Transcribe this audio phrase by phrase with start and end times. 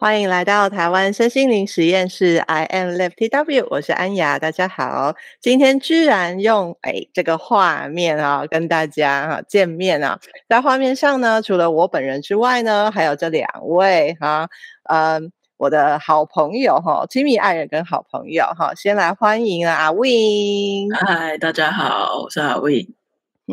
[0.00, 5.14] 欢迎来到台湾身心灵实验室，I am Lifty W，我是安雅，大家好。
[5.42, 10.18] 今天居然用哎这个画面啊跟大家啊见面啊，
[10.48, 14.48] 在画面上呢，除了我本人之外呢，还有这两位哈，
[14.84, 22.94] 嗯，我的好朋友哈，亲密爱人跟好朋友哈，先来欢迎啊阿 Win，嗨，大家好，我是阿 Win，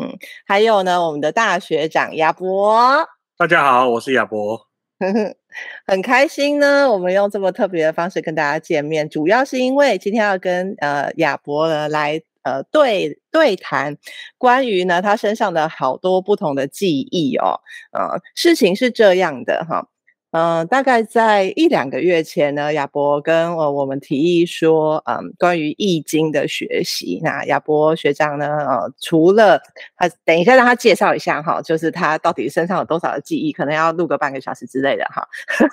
[0.00, 3.06] 嗯，还有呢，我们的大学长亚博，
[3.36, 4.66] 大家好，我是亚博。
[5.86, 13.96] 很开心呢，我们用这么特别的方式跟大家见面，主要是因为今天要跟呃亚伯呢来呃对对谈
[14.36, 17.60] 关于呢他身上的好多不同的记忆哦，
[17.92, 19.88] 呃事情是这样的哈。
[20.30, 27.18] 嗯、大概在一两个月前呢，亚博跟呃我们提议说，嗯，关于易经的学习。
[27.22, 29.58] 那亚博学长呢，呃，除了
[29.96, 35.26] 他，等一下让他介绍一下哈，就是他到底身上有多少的记忆，可能要录个半个小时之类的哈。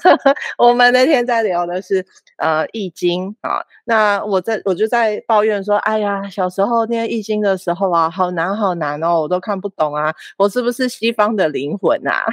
[0.58, 2.06] 我们那天在聊的是
[2.38, 12.24] 呃易经啊，那我在我就在抱怨说，哎呀，小时候念易经的时候啊，好难好难哦，我都看不懂啊，我是不是西方的灵魂啊？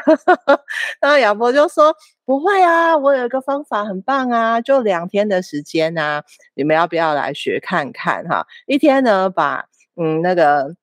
[1.02, 1.92] 那亚博就说。
[2.24, 6.22] 不会啊，我有一个方法很棒啊，就两天的时间啊，
[6.54, 8.46] 你们要不要来学看看哈？
[8.66, 9.64] 一天呢，把
[9.96, 10.74] 嗯那个。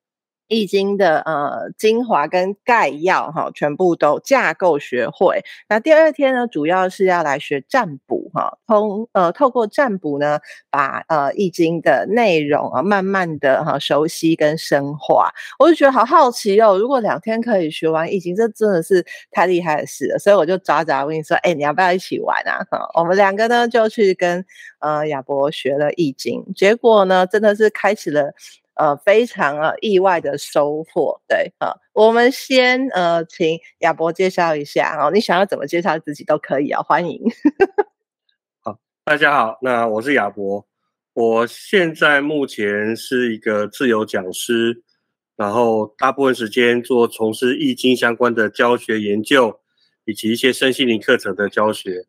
[0.49, 5.41] 易经的呃精华跟概要哈，全部都架构学会。
[5.69, 15.31] 那第二天呢，主要是要来学占卜哈，通呃透过占卜呢，把呃易经的内容啊，慢慢的哈熟悉跟深化。
[15.59, 20.17] 我就觉得好好奇哦，如果两天可以学完易经，这真的是太厉害的事了。
[20.17, 22.65] 所以我就找找问你说，哎，你要不要一起玩啊？
[22.71, 24.43] 哈，我们两个呢就去跟
[24.79, 28.33] 呃亚博学了易经，结果呢真的是开启了。
[28.79, 37.21] 呃，非常啊意外的收获，对啊，我们先呃，请亚博介绍一下哦，你想要怎么介绍自己都可以啊，欢迎。
[38.63, 40.65] 好，大家好，那我是亚博，
[41.11, 44.81] 我现在目前是一个自由讲师，
[45.35, 49.59] 然后大部分时间做从事易经相关的教学研究，
[50.05, 52.05] 以及一些身心灵课程的教学。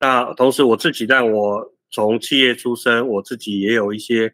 [0.00, 4.32] 那同时我自己，但我从企业出身，我自己也有一些。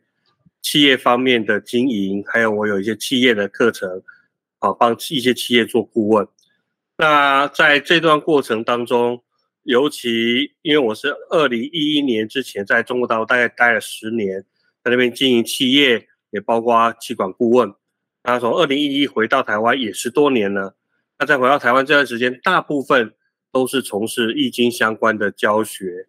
[0.65, 4.03] 企业方面的经营，还有我有一些企业的课程，
[4.61, 6.27] 啊，帮一些企业做顾问。
[6.97, 9.23] 那在这段过程当中，
[9.65, 14.41] 尤其因为我是二零一一年之前在中国大陆大概待了十年，
[14.83, 17.75] 在那边经营企业，也包括企管顾问。
[18.23, 20.77] 那从二零一一回到台湾也十多年了。
[21.19, 23.13] 那再回到台湾这段时间，大部分
[23.53, 26.09] 都是从事易经相关的教学。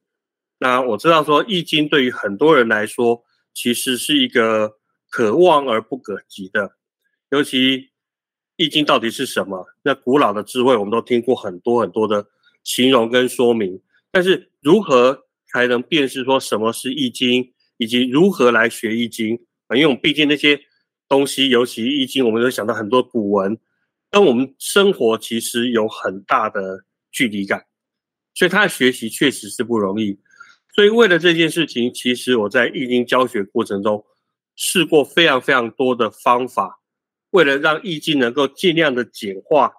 [0.59, 3.23] 那我知道说，易经对于很多人来说，
[3.55, 4.75] 其实是一个
[5.09, 6.75] 可望而不可及的，
[7.29, 7.77] 尤其
[8.57, 9.65] 《易经》到底是什么？
[9.81, 12.27] 那古老的智慧我们都听过很多很多的
[12.63, 17.43] 形容跟说明，但是如何才能辨识说什么是《易经》，
[17.77, 19.75] 以及如何来学《易经》啊？
[19.75, 20.59] 因为我们毕竟那些
[21.07, 23.57] 东西，尤其《易经》，我们都想到很多古文，
[24.11, 27.65] 跟我们生活其实有很大的距离感，
[28.33, 30.19] 所以他的学习确实是不容易。
[30.75, 34.05] 所以，为了这件事情，其实我在易经教学过程中
[34.57, 36.81] 试过非常非常多的方法，
[37.29, 39.71] 为了让易经能够尽量的简化，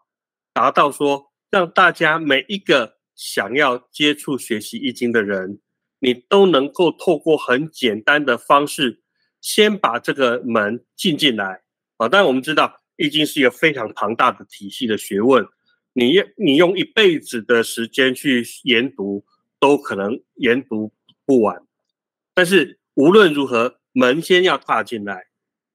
[0.55, 5.61] 达到说让大家每一个想要接触学习易经的人，
[5.99, 9.03] 你都能够透过很简单的方式，
[9.43, 11.61] 先把这个门进进来
[11.99, 12.09] 啊。
[12.09, 15.47] 当然，我们知道易经是一个非常庞大的体系的学问，
[15.93, 19.27] 你你用一辈子的时间去研读。
[19.59, 20.93] 都可能研读
[21.25, 21.63] 不完，
[22.35, 25.29] 但是无论如何，门先要踏进来。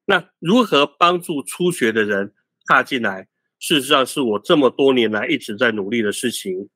[0.06, 2.34] 那如何帮助初学的人
[2.66, 3.28] 踏进来？
[3.60, 6.70] 事实上，是我这么多年来一直在努力的事情。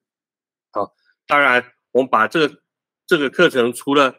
[0.72, 0.94] 好，
[1.28, 2.62] 当然，我们把这个
[3.06, 4.16] 这个课程除了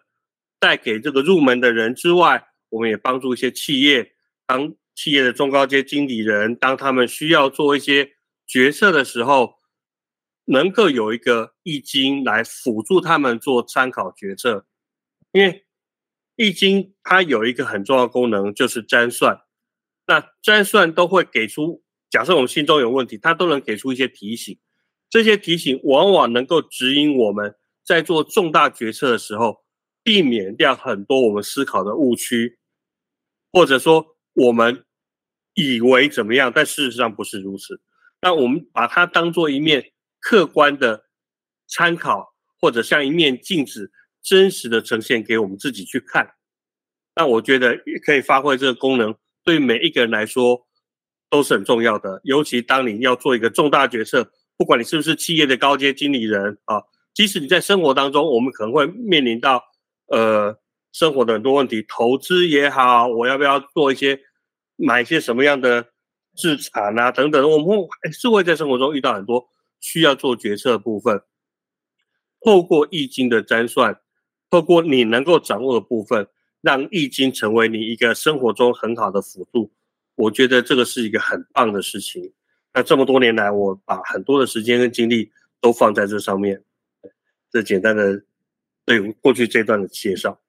[0.58, 4.12] 带给这个入门的人之外，我们也帮助一些企业，
[4.46, 8.12] 当企业的中高阶经理人，当他们需要做一些
[8.46, 9.56] 决策的时候。
[10.46, 14.64] 能够有一个易经来辅助他们做参考决策，
[15.32, 15.66] 因为
[16.36, 19.42] 易经它有一个很重要的功能，就是占算。
[20.06, 24.56] 那占算都会给出，假设我们心中有问题，它都能给出一些提醒。
[25.10, 29.64] 这些提醒往往能够指引我们在做重大决策的时候，
[30.04, 32.58] 避免掉很多我们思考的误区，
[33.52, 34.84] 或者说我们
[35.54, 37.80] 以为怎么样，但事实上不是如此。
[38.20, 39.92] 那我们把它当做一面。
[40.26, 41.04] 客观的
[41.68, 46.34] 参考，或者像一面镜子，真实的呈现给我们自己去看。
[47.14, 49.14] 那我觉得也可以发挥这个功能，
[49.44, 50.66] 对每一个人来说
[51.30, 52.20] 都是很重要的。
[52.24, 56.82] 尤其当你要做一个重大决策，不管你是不是企业的高阶经理人啊，
[57.14, 59.62] 即使你在生活当中，我们可能会面临到
[60.08, 60.58] 呃
[60.90, 64.18] 生活的很多问题，投资也好，我要不要做一些
[64.74, 65.86] 买一些什么样的
[66.36, 69.48] 资产啊等等，我们还是会在生活中遇到很多
[69.86, 71.22] 需要做决策的部分。
[72.44, 74.00] 透过易经的占算，
[74.50, 76.26] 透过你能够掌握的部分，
[76.60, 79.70] 让易经成为你一个生活中很好的辅助。
[80.16, 82.32] 我觉得这个是一个很棒的事情。
[82.74, 85.30] 那这么多年来，我把很多的时间跟精力
[85.60, 86.64] 都放在这上面。
[87.52, 88.24] 这简单的
[88.84, 90.40] 对过去这段的介绍。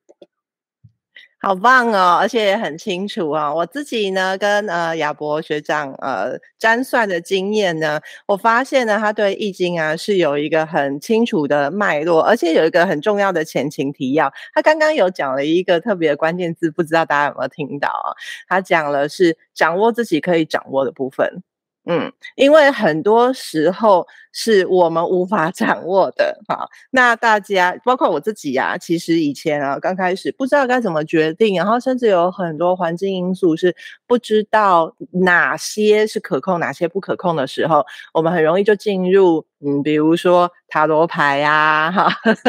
[1.40, 3.56] 好棒哦，而且也很清楚啊、哦。
[3.58, 14.34] 我自己呢，跟呃亚博学长呃占算的经验呢，我发现呢，他对易经啊是有一个很清楚的脉络，而且有一个很重要的前情提要。
[14.54, 18.18] 他刚刚有讲了一个特别的关键字，不知道大家有没有听到啊？
[18.48, 21.44] 他讲了是掌握自己可以掌握的部分。
[21.90, 24.06] 嗯，因为很多时候
[24.40, 33.76] 是我们无法 掌握的，好，那大家包括我自己呀、其实以前啊，刚开始不知道该怎么决定，然后甚至有很多环境因素是
[34.06, 34.94] 不知道
[35.24, 42.08] 哪些是可控，哪些不可控的时候，我们很容易就进入，嗯，比如说塔罗牌呀，哈，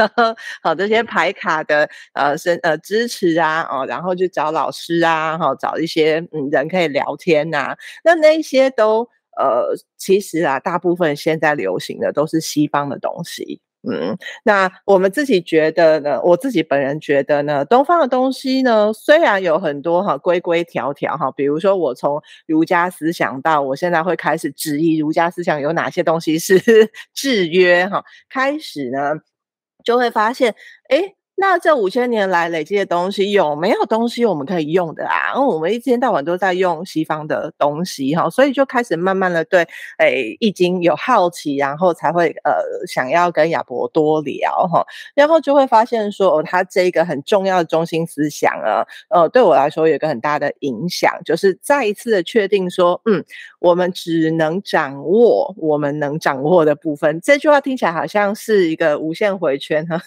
[0.63, 9.09] 好这些牌卡的呃生呃支持啊，哦，然后去找老师啊，哈，找一些嗯人可以聊天呐、啊，那那些都。
[9.39, 26.59] 呃，其实啊，大部分现在流行的都是西方的东西，嗯，那我们自己觉得呢，我自己本人觉得呢，东方的东西呢，虽然有很多哈规规条条哈，比如说我从儒家思想到我现在会开始质疑儒家思想有哪些东西是
[27.15, 29.15] 制约哈，开始呢
[29.85, 30.55] 就会发现，
[30.91, 35.39] 诶那这五千年来累积的东西有没有东西我们可以用的啊？
[35.41, 39.67] 我们一天到晚都在用西方的东西哈，所以就开始慢慢的对
[39.99, 42.53] 诶易经有好奇，然后才会呃
[42.89, 53.25] 想要跟亚博多聊哈，然后就会发现说哦，他这一个很重要的中心思想啊，呃对我来说有一个很大的影响，就是再一次的确定说，嗯，
[53.61, 57.21] 我们只能掌握我们能掌握的部分。
[57.21, 60.01] 这句话听起来好像是一个无限回圈哈。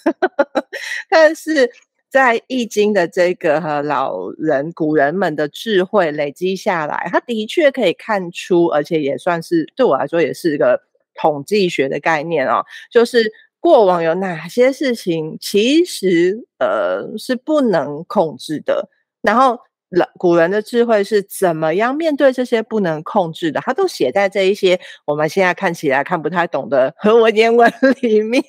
[1.09, 1.69] 但 但是
[2.09, 10.81] 在易经的这个和老人古人们的智慧累积下来，他的确可以看出，而且也算是对我来说也是一个
[11.13, 18.89] 统计学的概念哦，就是过往有哪些事情其实呃是不能控制的，
[19.21, 19.59] 然后。
[19.93, 23.59] 老古人的智慧是怎么样面对这些不能控制的？
[23.59, 27.69] 他都写在这一些我们现在看起来看不太懂的 文言文
[27.99, 28.41] 里面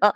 [0.00, 0.12] 了，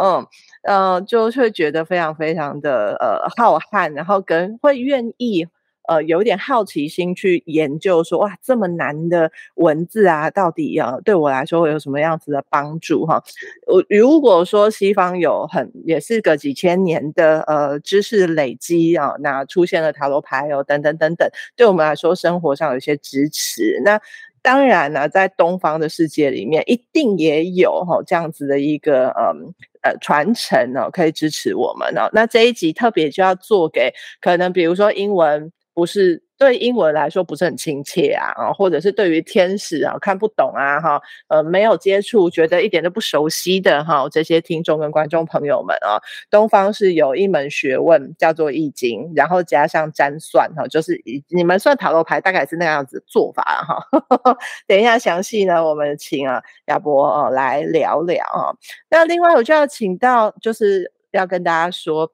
[0.00, 0.24] 嗯
[0.62, 5.46] 呃，就会觉得非常非常的呃浩瀚，然后跟会愿意。
[5.88, 13.20] 呃，有点好奇心去研究说，哇，这么难的文字啊，到底啊，对我来说会有什么样子的帮助哈？
[13.66, 23.80] 我如果说西方有很也是个几千年的呃知识累积啊，那出现了塔罗牌哦，等等等等，对我们来说生活上有一些支持。
[23.84, 24.00] 那
[24.42, 32.08] 当然呢，在东方的世界里面，一定也有哈这样子的一个嗯呃传承哦，可以支持我们哦。
[32.12, 35.52] 那这一集特别就要做给可能比如说英文。
[35.72, 53.86] 不是对英文来说不是很亲切啊，啊，或者是对于天使啊看不懂啊，哈，呃，没有接触，觉得一点都不熟悉的哈，这些听众跟观众朋友们啊，东方是有一门学问叫做易经，然后加上占算哈，就是你们算塔罗牌大概是那样子做法哈。
[54.66, 58.48] 等一下详细呢，我们请啊亚博啊来聊聊啊。
[58.88, 62.10] 那另外我就要请到，就是要跟大家说。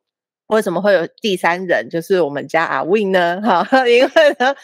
[0.49, 3.41] 为什么会有第三人，就是我们家阿 Win 呢？
[3.45, 4.55] 哈，因为呢，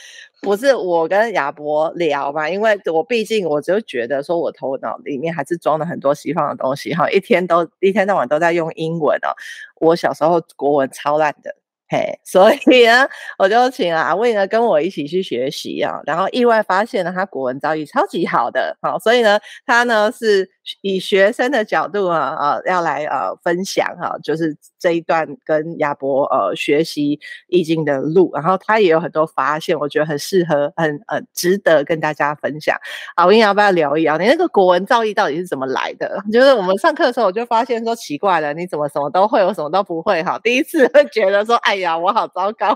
[0.41, 9.35] 不是我跟亚伯聊嘛，因为我毕竟我就觉得说，我头脑里面还是装了很多西方的东西哈，一天都一天到晚都在用英文哦。
[9.81, 11.62] 我小时候国文超烂的。
[11.93, 13.07] 嘿，所以呢，
[13.39, 20.49] 我就请阿魏呢跟我一起去学习啊，然后意外发现呢，他国文造诣超级好的，好，所以呢，他呢是
[20.81, 32.75] 以学生的角度啊啊要来呃分享哈，就是这一段跟亚博呃学习易经的路，然后他也有很多发现，我觉得很适合，很呃值得跟大家分享。
[33.17, 36.19] 阿魏要不要聊一聊你那个国文造诣到底是怎么来的？
[36.33, 41.82] 就是我们上课的时候，我就发现说奇怪了，你怎么什么都会，我什么都不会哈，第一次会觉得说哎。
[41.83, 42.75] 呀，我好糟糕，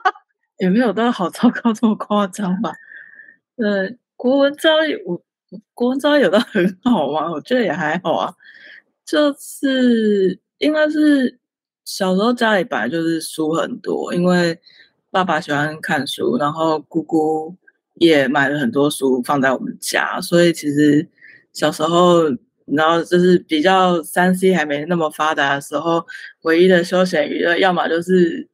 [0.58, 2.72] 也没有到好糟糕这么夸张吧？
[3.56, 5.22] 呃，国文造诣，我
[5.74, 7.30] 国文造有的很好吗？
[7.30, 8.34] 我觉得也还好啊。
[9.04, 11.38] 就是应该是
[11.84, 14.60] 小时候家里本来就是书很多，因为
[15.10, 17.56] 爸爸喜欢看书，然后姑姑
[17.94, 21.08] 也买了很多书放在我们家，所以其实
[21.54, 22.24] 小时候
[22.72, 26.06] 然后就是比较三 C 还没那么发达的时候，
[26.42, 28.48] 唯一的休闲娱乐，要么就是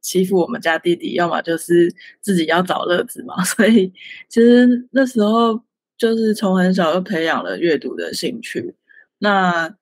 [0.00, 3.42] 欺负我们家弟弟，要么就是自己要找乐子嘛。
[3.44, 3.92] 所以
[4.28, 5.60] 其实那时候
[5.98, 8.74] 就是从很小就培养了阅读的兴趣。
[9.18, 9.74] 那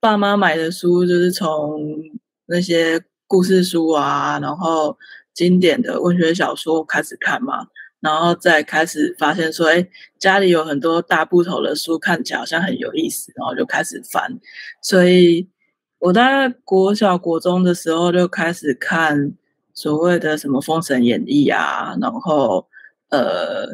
[0.00, 1.80] 爸妈买的书就是从
[2.46, 4.96] 那些故事书啊，然后
[5.34, 7.66] 经典的文学小说开始看嘛。
[8.00, 9.86] 然后再开始发现说，哎，
[10.18, 14.40] 家里有很多大部头的书，看起来好像很有意思，然后就开始翻。
[14.82, 15.48] 所以
[15.98, 19.32] 我大概国小、国中的时候就开始看
[19.74, 22.66] 所谓的什么《封神演义》啊，然后
[23.10, 23.66] 呃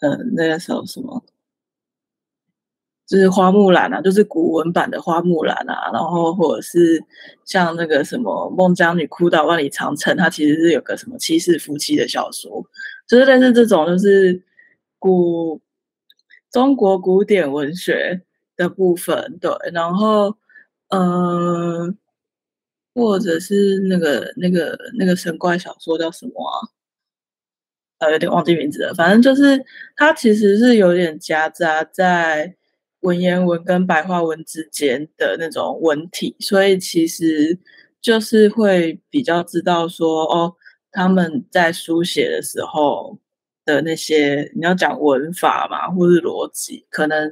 [0.00, 1.24] 呃那个时候什么。
[3.08, 7.02] 就是花木兰啊，就是古文版的花木兰啊，然后或者是
[7.46, 12.62] 像那个什么孟姜女哭倒万里长城，它其实是有个什么七世夫妻的小说，
[13.08, 14.42] 就是类似这种，就是
[14.98, 15.58] 古
[16.52, 18.20] 中国古典文学
[18.56, 20.36] 的部分，对，然后
[20.88, 21.96] 嗯、
[22.94, 26.68] 或者是那个那个那个神怪小说叫什么啊？
[28.00, 29.64] 呃，有点忘记名字了，反正就是
[29.96, 32.57] 它其实是有点夹杂在。
[33.00, 37.56] 文言文跟白话文之间的那种文体，所以其实
[38.00, 40.52] 就是会比较知道说，哦，
[40.90, 43.16] 他们在书写的时候
[43.64, 47.30] 的那些，你要讲文法嘛，或是逻辑，可能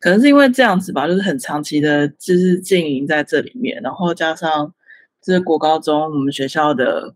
[0.00, 4.74] 可能是因为这样子吧，就是很长期的，就是经营在这里面，然后加上
[5.22, 7.14] 就是国高中我们学校的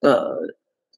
[0.00, 0.36] 呃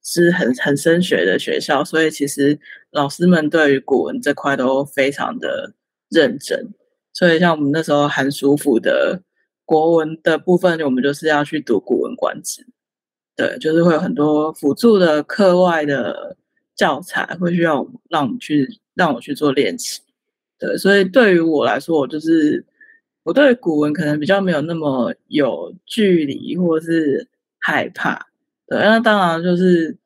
[0.03, 2.59] 是很很升学的学校，所以其实
[2.91, 5.75] 老师们对于古文这块都非常的。
[6.13, 6.69] 认真，
[7.15, 9.23] 所以像我们那时候寒暑辅的
[9.65, 12.63] 国文的部分，我们就是要去读《古文观止》，
[13.35, 16.37] 对，就是会有很多辅助的课外的
[16.77, 20.03] 教材，会需要让我们去让我去做练习，
[20.59, 22.63] 对，所以对于我来说，我就是
[23.23, 27.27] 我对古文可能比较没有那么有距离或是
[27.59, 28.27] 害怕，
[28.67, 29.97] 对，那当然就是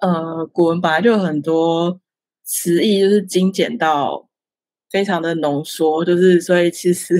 [0.00, 2.00] 呃，古文本来就有很多
[2.42, 4.28] 词义，就是精简到。
[4.92, 7.18] 非常的浓缩，就是所以其实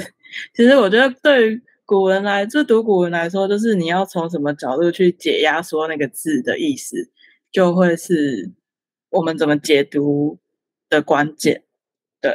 [0.54, 7.10] 其实我觉得对于古文来，就读古文来说，就是你要从什么角度去解压缩那个字的意思，
[7.50, 8.50] 就会是
[9.10, 10.38] 我们怎么解读
[10.90, 11.62] 的关键。
[12.20, 12.30] 对，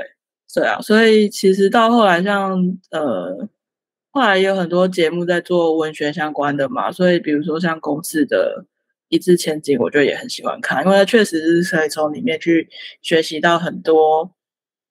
[0.53, 3.48] 对啊，所以其实到后来像呃，
[4.12, 8.65] 后来有很多节目在做文学相关的嘛，所以比如说像公式的
[9.10, 12.67] 《一字千金》，我觉得也很喜欢看，因为它确实是可以从里面去
[13.03, 14.32] 学习到很多。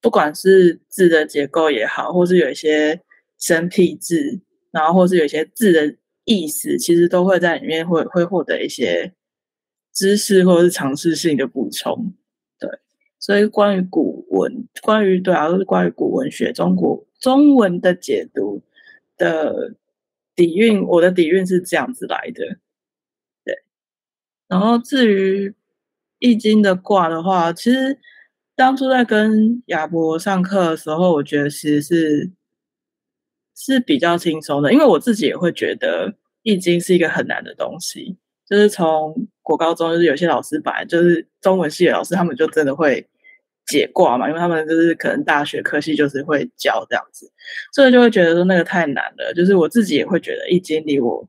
[0.07, 3.03] 不管是字的结构也好，或是有一些
[3.41, 9.13] 生僻字，然后或是有一些字的意思，其实都会在里面会会获得一些
[9.93, 12.15] 知识或者是常识性的补充。
[12.57, 12.71] 对，
[13.19, 18.63] 所以关于古文，关于对啊，都是关于古文学、中国中文的解读
[19.17, 19.75] 的
[20.37, 22.59] 底蕴，我的底蕴是这样子来的。
[23.45, 23.59] 对，
[24.47, 25.53] 然后至于
[26.21, 27.99] 易经的卦的话，其实。
[28.57, 32.31] 当初在跟亚博上课的时候，我觉得其实是
[33.55, 38.17] 是比较轻松的，因为我自己也会觉得易经是一个很难的东西。
[38.49, 43.07] 就是从国高中，就是有些老师本来就是中文系的老师，他们就真的会
[43.67, 47.31] 解卦嘛，因为他们就是可能大学科系就是会教这样子，
[47.75, 49.35] 所以就会觉得说那个太难了。
[49.35, 51.29] 就是我自己也会觉得易经离我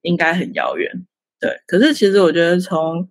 [0.00, 0.90] 应该很遥远，
[1.38, 1.60] 对。
[1.66, 3.06] 可是其实我觉得从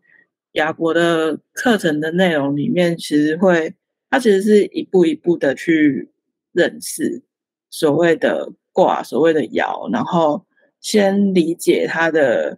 [0.55, 3.73] 亚博的课程的内容里面，其实会，
[4.09, 6.09] 它其实是一步一步的去
[6.51, 7.23] 认识
[7.69, 10.45] 所谓的卦，所谓的爻，然后
[10.81, 12.57] 先理解它的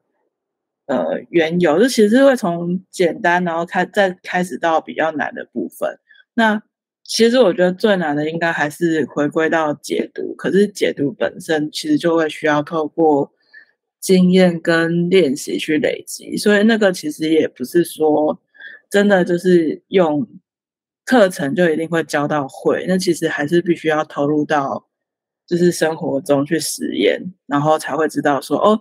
[0.86, 6.00] 呃缘由，就其实会从简单，然后开再开始到比较难的部分。
[6.34, 6.62] 那
[7.04, 13.32] 其实我觉得最难的应该还是回归到解读，可是解读本身其实就会需要透过。
[14.08, 18.40] 经验跟练习去累积，所以那个其实也不是说
[18.90, 20.26] 真的就是用
[21.04, 24.88] 课程就一定会教到会，那其实还是必须要投入到
[25.46, 28.80] 就是生活中去实验，然后才会知道说哦，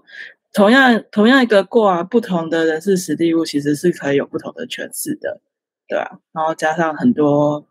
[0.53, 5.41] 同样同样一个卦，不同的人事时地物其实是可以有不同的诠释的，
[5.89, 6.21] 对吧？
[6.33, 7.67] 然后加上很多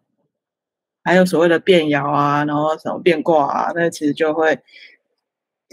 [1.05, 4.59] 还有所谓的变爻啊，然后什么变卦啊，那其实就会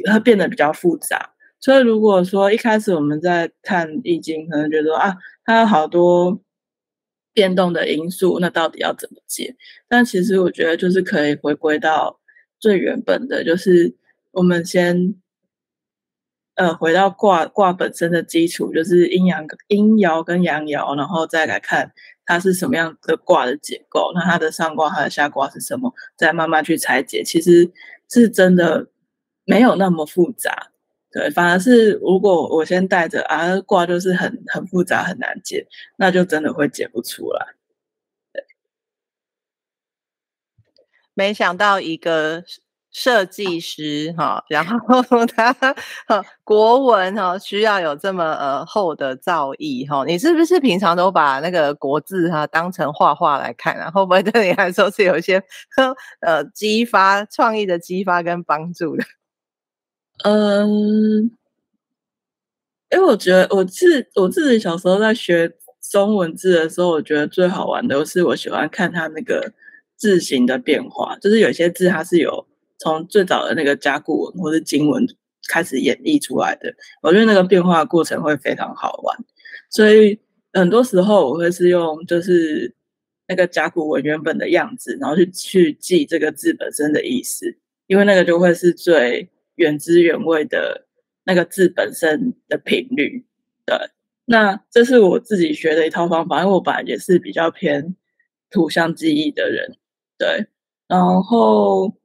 [0.05, 1.31] 它变得比较复杂。
[1.63, 6.41] 所以，如果说一开始我们在看《易经》，可能觉得啊，它有好多
[7.33, 9.55] 变动的因素，那到底要怎么解？
[9.89, 12.19] 但其实我觉得，就是可以回归到
[12.59, 13.95] 最原本的，就是
[14.33, 15.15] 我们先
[16.57, 21.93] 呃回到卦卦本身的基础，就是阴阳阴爻跟阳爻，然后再来看
[22.27, 27.71] 它是什么样的卦的结构，那它的上卦、它的下卦是什么，再慢慢去拆解，其实
[28.11, 28.89] 是真的
[29.45, 30.72] 没有那么复杂。
[31.13, 35.67] 对，反而是如果我先带着啊卦就是很很复杂很难解，
[35.97, 37.47] 那就真的会解不出来。
[38.33, 38.45] 对，
[41.15, 42.43] 没想到一个。
[42.95, 45.57] 设计师哈，然后他
[46.45, 53.89] 国文哈需要有这么呃厚的造诣哈，你是不是平常都把那个国字哈当成画画来看啊？
[53.97, 55.43] 会不会对你来说是有一些
[56.21, 59.03] 呃激发创意的激发跟帮助的？
[60.19, 61.23] 嗯，
[62.91, 65.53] 因为我觉得我自我自己小时候在学
[65.91, 69.53] 中文字的时候，我觉得最好玩的是我喜欢看它那个
[69.97, 72.47] 字形的变化，就是有些字它是有。
[72.79, 75.07] 从最早的那个甲骨文或是金文
[75.49, 79.17] 开始演绎出来的，我觉得那个变化过程会非常好玩。
[79.71, 80.19] 所以
[80.53, 82.75] 很多时候我会是用就是
[83.29, 87.55] 那个甲骨文原本的样子，然后去去记这个字本身的意思，
[87.87, 89.29] 因为那个就会是最
[89.63, 90.87] 原汁原味的
[91.25, 93.25] 那个字本身的频率。
[93.65, 93.77] 对，
[94.27, 97.97] 那这是我自己学的一套方法，因为我本来也是比较偏
[98.51, 99.79] 图像记忆的人。
[100.19, 100.47] 对，
[100.87, 101.97] 然后。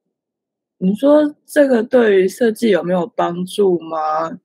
[0.79, 4.39] 你说这个对于设计有没有帮助吗？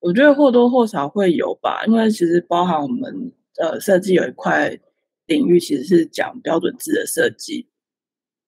[0.00, 4.76] 我觉得或多或少会有吧，因为其实包含我们呃设计有一块
[5.26, 7.68] 领域其实是讲标准字的设计。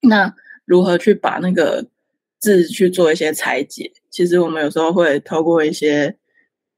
[0.01, 1.87] 那如何去把那个
[2.43, 3.89] 字去做一些拆解？
[4.11, 6.17] 其实我们有时候会透过一些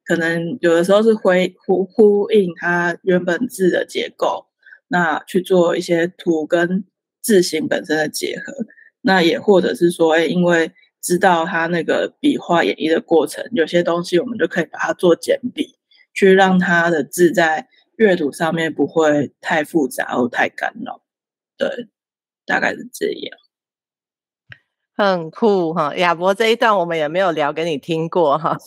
[0.05, 4.45] 可能有的时候是回呼呼应它原本字的结构，
[4.89, 6.85] 那去做一些图跟
[7.23, 8.53] 字形本身的结合。
[9.01, 15.75] 那也或者是说，哎，因为知道他那个笔画演绎的过程，有些东西我们就可以把它做简笔，
[16.13, 21.01] 去让他的字在阅读上面不会太复杂或太干扰。
[21.57, 21.87] 对，
[22.45, 23.44] 大概是这样。
[24.97, 28.57] 很酷哈，亚博这一段我们也没有聊给你听过哈，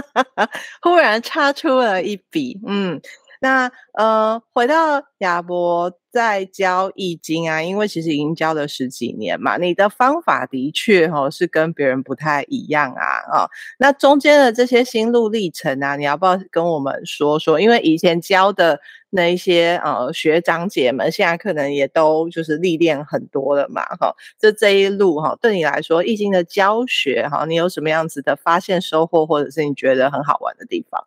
[0.82, 3.00] 忽然插出了一笔，嗯。
[3.46, 13.50] 那呃，回到亚博在教易经啊，因为其实已经教了十几年嘛，你的方法的确哈、哦、是跟别人不太一样啊啊、哦。
[13.78, 17.60] 那中间的这些心路历程啊，你要不要跟我们说说？
[17.60, 18.80] 因为以前教的
[19.10, 24.12] 那一些呃学长姐们，现在可能也都就是历练很多了嘛哈。
[24.40, 31.06] 这、这一路哈、哦，对你来说易经的教学哈、哦，你有什么样子的发现收获，或者是你觉得很好玩的地方？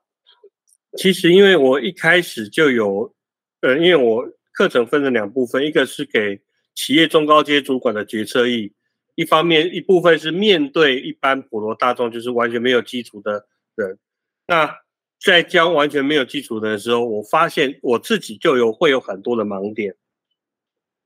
[0.98, 3.14] 其实，因为我一开始就有，
[3.62, 6.42] 呃，因为我课程分成两部分，一个是给
[6.74, 8.74] 企业中高阶主管的决策易，
[9.16, 14.00] 一方面一部分是面对一般普罗大众，就是完全没有基础的人。
[14.48, 14.78] 那
[15.22, 19.96] 在教完全没有基础的时候，我发现我自己就有会有很多的盲点，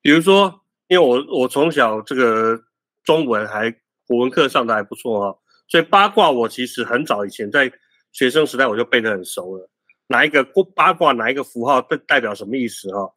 [0.01, 2.63] 比如说，因为我我从小这个
[3.03, 3.69] 中文还
[4.07, 5.35] 国文课上的还不错啊，
[5.67, 7.71] 所以八卦我其实很早以前在
[8.13, 9.69] 学生时代我就背得很熟了。
[10.07, 10.43] 哪一个
[10.75, 13.13] 八卦哪一个符号代代表什么意思哦？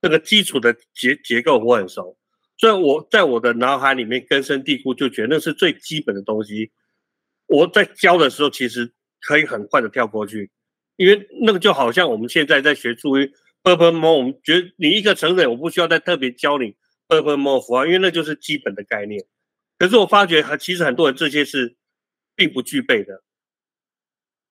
[0.00, 2.16] 这个基础的结结构我很熟，
[2.56, 6.70] 所以我在我的脑海里面根深蒂固，就觉得那是最基本的东西。
[7.46, 10.52] 我在教的时候，其实可以很快的跳过去，
[10.96, 13.32] 因为那个就好像我们现在在学注音
[13.64, 16.76] 二分母，我们觉你一个成人，我不需要再特别教你
[17.08, 19.26] 二分母符号，因为那就是基本的概念。
[19.78, 21.76] 可是我发觉，他其实很多人这些是
[22.36, 23.24] 并不具备的，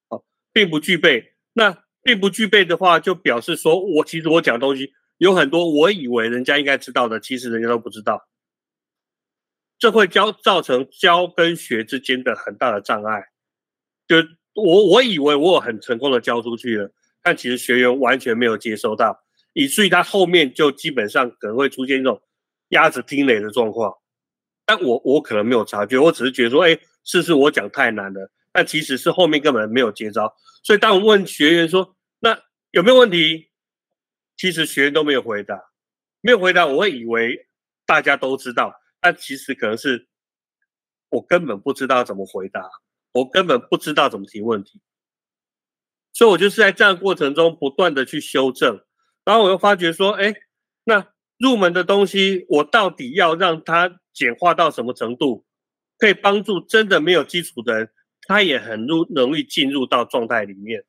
[0.10, 1.36] 好，并不具备。
[1.58, 8.28] 那并不具备的话，就表示说我其实我讲东西有很多，我以为人家应该知道的，其实人家都不知道。
[9.80, 13.30] 这会教造成教跟学之间的很大的障碍。
[14.08, 14.18] 就
[14.54, 16.92] 我我以为我很成功的教出去了，
[17.24, 22.22] 但其实学员完全没有接收到，以至于他后面就基本上可能会出现一种
[22.70, 23.96] 鸭子听雷的状况。
[24.68, 28.30] 但我我可能没有察觉，我只是觉得说，哎，是不是我讲太难了？
[28.58, 30.36] 但其实是后面根本没有接招。
[30.64, 32.42] 所以当我问学员说：“那
[32.72, 33.52] 有没有问题？”
[34.36, 35.70] 其实学员都没有回答，
[36.22, 37.48] 没有回答，我会以为
[37.86, 40.08] 大家都知道，但其实可能是
[41.10, 42.68] 我根本不知道怎么回答，
[43.12, 44.82] 我根本不知道怎么提问题。
[46.12, 48.84] 所以我就是在这样过程中不断的去修正，
[49.24, 50.34] 然后我又发觉说：“哎，
[50.84, 55.46] 那入门的东西，我到底要让它简化到什么程度，
[56.00, 57.92] 可以帮助真的没有基础的人？”
[58.28, 60.84] 他也很容容易进入到状态里面。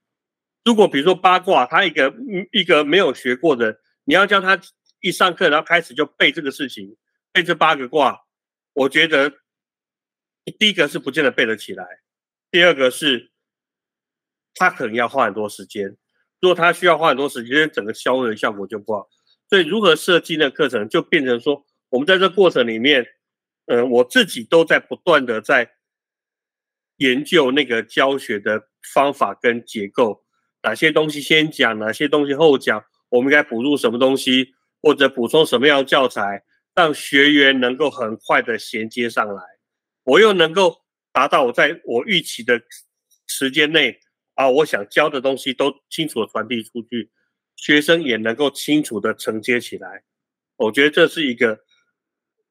[0.65, 2.13] 如果比如说八卦，他一个
[2.53, 4.61] 一个没有学过的，你要教他
[5.01, 6.97] 一上课然后开始就背这个事情，
[7.33, 8.21] 背这八个卦，
[8.75, 9.33] 我觉得
[10.59, 11.87] 第一个是不见得背得起来，
[12.51, 13.31] 第二个是
[14.55, 15.97] 他可能要花很多时间。
[16.41, 19.09] 如果他需要花很多时间，整个消化的效果就不好。
[19.49, 23.07] 所以如何设计的课程，就变成说，我们在这过程里面，
[23.67, 25.73] 呃，我自己都在不断的在
[26.99, 30.25] 研究那个教学的方法跟结构，
[30.63, 39.43] 哪些东西先讲，哪些东西后讲，我们应该补入什么东西，或者补充什么样的教材，让学员能够很快的衔接上来，
[40.05, 40.83] 我又能够
[41.13, 42.61] 达到我在我预期的
[43.27, 44.01] 时间内，
[44.35, 47.11] 把我想教的东西都清楚的传递出去。
[47.57, 50.05] 学生也能够清楚的承接起来，
[50.57, 51.59] 我觉得这是一个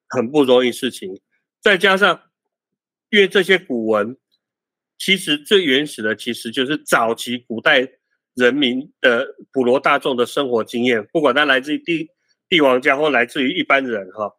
[0.10, 1.22] 很不容易事情。
[1.62, 2.24] 再加上，
[3.10, 4.18] 因为这些古文，
[4.98, 7.88] 其实最原始的其实就是早期古代
[8.34, 12.10] 人民的普罗大众的生活经验，不管他来自于帝
[12.50, 14.34] 帝王家或来自于一般人哈，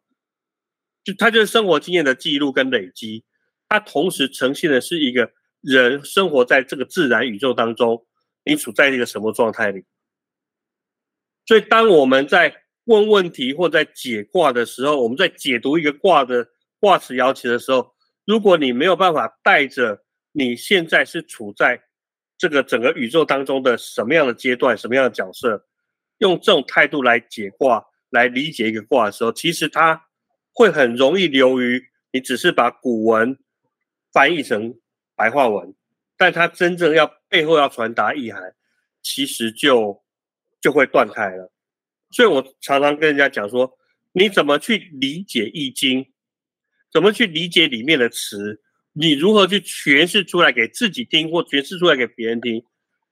[1.03, 3.23] 就他就是生活经验的记录跟累积，
[3.67, 8.05] 它同时呈现的是一个人生活在这个自然宇宙当中，
[8.43, 9.85] 你处在一个什么状态里。
[11.45, 16.47] 所以，当我们在问问题或在解卦的时候，我们在解读一个卦的
[16.79, 17.93] 卦辞爻辞的时候，
[18.25, 21.81] 如果你没有办法带着你现在是处在
[22.37, 25.67] 这个整个宇宙当中的什么样的阶段、什么样的角色，
[26.17, 30.07] 用这种态度来解卦、来理解一个卦的时候，其实它
[30.53, 33.37] 会很容易流于你只是把古文
[34.11, 34.79] 翻译成
[35.15, 35.73] 白话文，
[36.17, 38.55] 但它真正要背后要传达意涵，
[39.01, 40.03] 其实就。
[40.61, 41.53] 就会断开了，
[42.11, 43.77] 所以我常常跟人家讲说，
[44.11, 46.03] 你怎么去理解《易经》，
[46.91, 48.61] 怎么去理解里面的词，
[48.93, 52.63] 你如何去诠释出来给自己听，或诠释出来给别人听，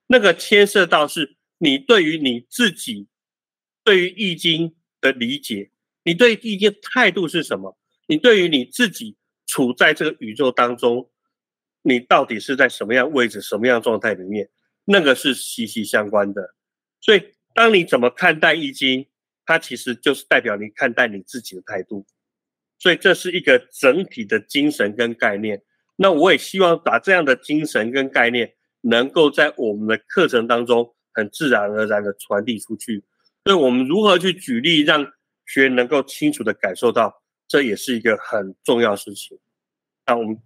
[0.08, 3.08] 那个牵涉到是你对于你自己
[3.84, 4.70] 对于《易经》
[5.02, 5.72] 的理解，
[6.04, 7.78] 你对《易经》态度是什么？
[8.08, 11.10] 你对于你自己处在这个宇宙当中，
[11.82, 14.50] 你到底是在什么样位置、什么样状态里面，
[14.86, 16.56] 那个是息息相关的，
[17.02, 17.34] 所以。
[17.54, 19.08] 当你怎么看待易经，
[19.44, 22.06] 它其实就是代表你看待你自己的态度，
[22.78, 25.62] 所以这是一个整体的精神跟概念。
[25.96, 33.04] 那我也希望把这样的精神跟概念，能够在我们的课程当中很自然而然的传递出去。
[33.46, 35.06] 所以我们如何去举例，让
[35.46, 39.38] 学员能够清楚的感受到，这也是一个很重要事情。
[40.06, 40.38] 那我们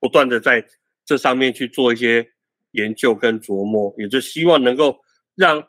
[0.00, 0.66] 不断的在
[1.04, 2.28] 这上面去做一些
[2.72, 4.98] 研究跟琢磨，也就希望能够
[5.34, 5.68] 让。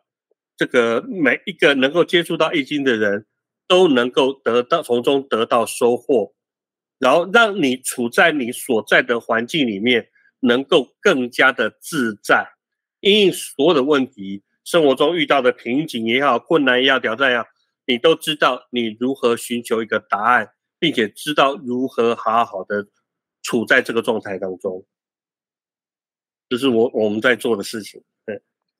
[0.59, 3.27] 这个每一个能够接触到易经的人，
[3.67, 6.33] 都能够得到从中得到收获，
[6.97, 12.53] 然后让你处在你所在的环境里面，能够更加的自在，
[13.01, 17.45] 因应所有的问题，生活中遇到的瓶颈也好，困难也好，挑战也好，
[17.85, 22.87] 你都知道你如何寻求一个答案，并且知道如何好好的
[23.41, 24.85] 处在这个状态当中，
[26.49, 28.03] 这是我我们在做的事情。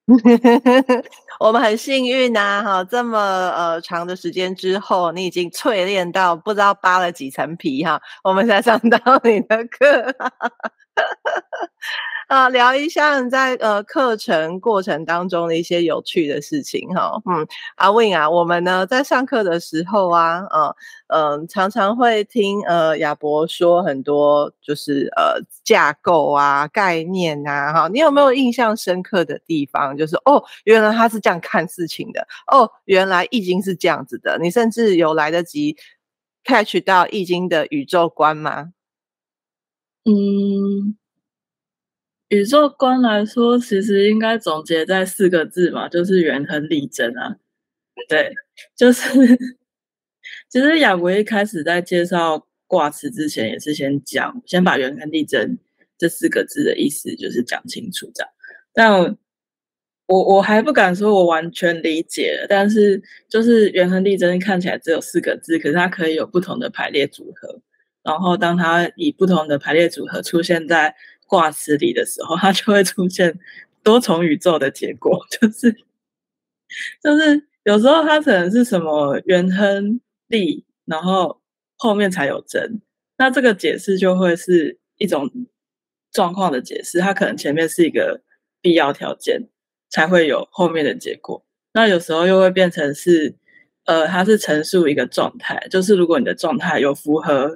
[1.39, 10.15] 我们很幸运呐、哈，这么呃长的时间之后，你已经淬炼到不知道扒了几层皮哈，我们才上到你的课。
[12.27, 17.21] 啊，聊一下在呃课程过程当中的一些有趣的事情哈。
[17.25, 20.75] 嗯，阿 Win 啊，我们呢在上课的时候啊，嗯
[21.07, 29.95] 嗯，常常会听呃亚博说很多就是呃架构啊、概念呐，哈，你有没有印象深刻的地方？
[29.95, 35.77] 就是哦，原来他是这样看事情的，哦，原来易经是这样子的，你甚至有来得及
[36.43, 38.73] catch 到易经的宇宙观吗？
[40.05, 40.97] 嗯。
[42.29, 47.37] 宇宙观来说，其实应该总结在四个字嘛，就是元亨利真啊。
[48.09, 48.33] 对，
[48.75, 49.37] 就是
[50.49, 55.57] 其实亚博一开始在介绍卦辞之前，也是先讲，先把元亨利贞
[55.97, 58.29] 这四个字的意思就是讲清楚这样。
[58.73, 59.17] 但
[60.05, 67.61] 我我还不敢说我完全理解，但是就是元亨利真看起来只有四个字，可是它可以有不同的排列组合，
[68.03, 70.95] 然后当它以不同的排列组合出现在
[71.27, 73.37] 卦辞里的时候，它就会出现
[73.83, 75.71] 多重宇宙的结果， 就是
[77.01, 81.41] 就是有时候它可能是什么元亨利，然后
[81.77, 82.81] 后面才有贞，
[83.17, 85.29] 那这个解释就会是一种
[86.11, 88.21] 状况的解释，它可能前面是一个
[88.61, 89.47] 必要条件，
[89.89, 91.45] 才会有后面的结果。
[91.73, 93.35] 那有时候又会变成是，
[93.85, 97.55] 呃，它是陈述一个状态，就是如果你的状态有符合，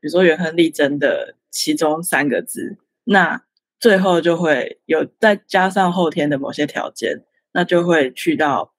[0.00, 2.76] 比如说元亨利贞的其中三个字。
[3.10, 3.42] 那
[3.80, 8.72] 最后就会有再加上后天的某些条件，那就会去到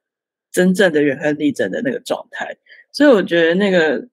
[0.49, 2.55] 真正的元亨利贞的那个状态。
[2.93, 4.07] 所以我觉得那个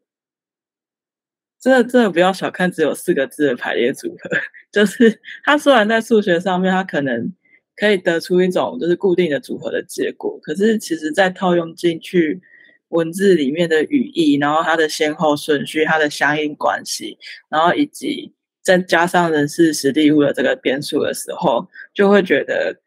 [1.60, 4.30] 真的真的不要小看只有四个字的排列组合，
[4.72, 7.32] 就是它虽然在数学上面它可能
[7.76, 12.40] 可以得出一种就是固定的组合的结果，可是其实在套用进去
[12.88, 17.16] 文字里面的语义，然后它的先后顺序、它的相应关系，
[17.48, 18.32] 然后以及
[18.68, 22.74] 再加上人事时地物的这个变数的时候，就会觉得《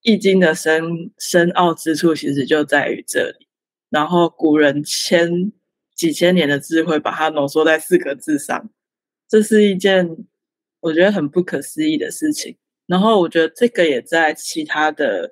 [0.00, 3.46] 易经》的深深奥之处其实就在于这里。
[3.90, 5.52] 然后古人千
[5.94, 8.70] 几千年的智慧，把它浓缩在四个字上，
[9.28, 10.16] 这是一件
[10.80, 12.56] 我觉得很不可思议的事情。
[12.86, 15.30] 然后我觉得这个也在其他的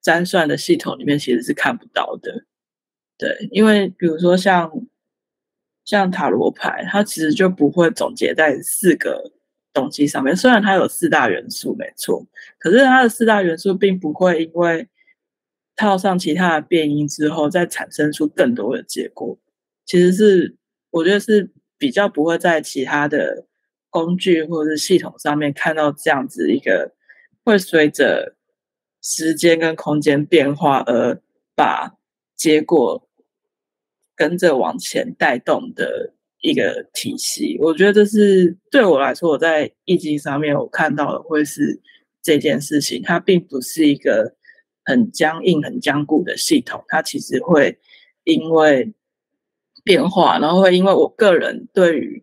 [0.00, 2.44] 占算的系统里面其实是看不到的。
[3.18, 4.70] 对，因为比如说像
[5.86, 9.32] 像塔罗牌，它其实就不会总结在四个
[9.72, 10.36] 东西上面。
[10.36, 12.26] 虽然它有四大元素，没错，
[12.58, 14.88] 可是它的四大元素并不会因为
[15.76, 19.38] 套上其他的变因之后，再产生出更多的结果。
[19.84, 20.56] 其实是
[20.90, 23.46] 我觉得是比较不会在其他的
[23.88, 26.92] 工具或者是系统上面看到这样子一个
[27.44, 28.34] 会随着
[29.00, 31.20] 时间跟空间变化而
[31.54, 31.94] 把
[32.34, 33.05] 结果
[34.16, 37.56] 跟着往前带动的一个体系。
[37.60, 41.80] 我觉得这是对我来说，我在易经上面我看到的会是
[42.22, 44.34] 这件事情，它并不是一个。
[44.88, 47.76] 很僵硬、很僵固的系统，它其实会
[48.22, 48.94] 因为
[49.82, 52.22] 变化，然后会因为我个人对于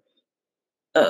[0.94, 1.04] 呃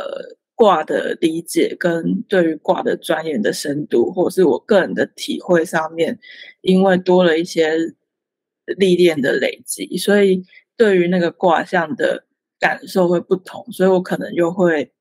[0.55, 6.17] 卦的理解跟对于卦的钻研的深度，或者是我个人的体会上面，
[6.61, 7.77] 因为多了一些
[8.65, 10.43] 历练的累积，所以
[10.77, 12.25] 对于那个卦象的
[12.59, 14.91] 感受会不同，所以我可能又会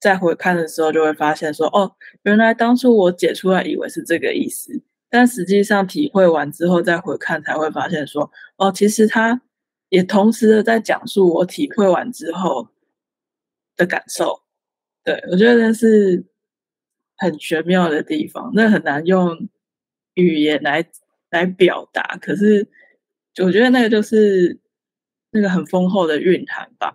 [0.00, 4.82] 再回看的时候，就会发现说，哦，原来当初我解出来以为是这个意思。
[5.10, 9.40] 但实际上体会完之后再回看，才会发现说，哦，其实他
[9.88, 12.68] 也同时的在讲述我体会完之后
[13.76, 14.42] 的感受。
[15.02, 16.22] 对，我觉得那是
[17.16, 19.48] 很玄妙的地方，那很难用
[20.12, 20.86] 语言来
[21.30, 22.18] 来表达。
[22.20, 22.68] 可是
[23.42, 24.58] 我觉得那个就是
[25.38, 26.92] 那个很丰厚的蕴含吧。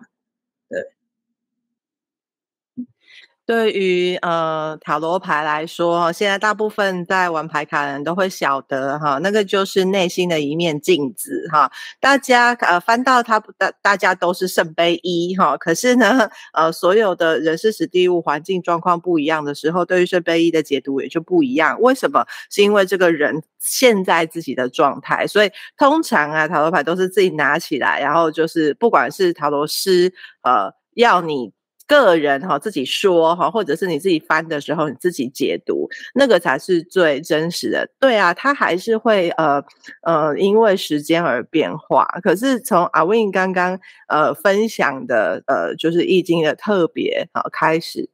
[3.46, 11.70] 对于呃塔罗牌来说，现在大部分在玩牌卡的人都会晓得哈，那个就是内心的一面镜子哈。
[12.00, 15.58] 大家呃翻到它，大大家都是圣杯一哈。
[15.58, 21.78] 可是呢，呃，所有的人事史地物环境状况不一样的时候，对于圣杯一的解读也就不一样。
[21.82, 22.24] 为什么？
[22.50, 25.26] 是因为这个人现在自己的状态。
[25.26, 31.52] 所以通常啊，塔罗牌都是自己拿起来，然后就是不管是塔罗师呃要你。
[31.86, 37.88] 个人哈自己说哈，或者是你自己翻的时候你自己解读，那个才是最真实的。
[38.00, 39.62] 对啊，它还是会呃
[40.02, 42.06] 呃因为时间而变化。
[42.22, 48.08] 可是从阿 Win 刚刚呃分享的呃就是易经的特别啊开始，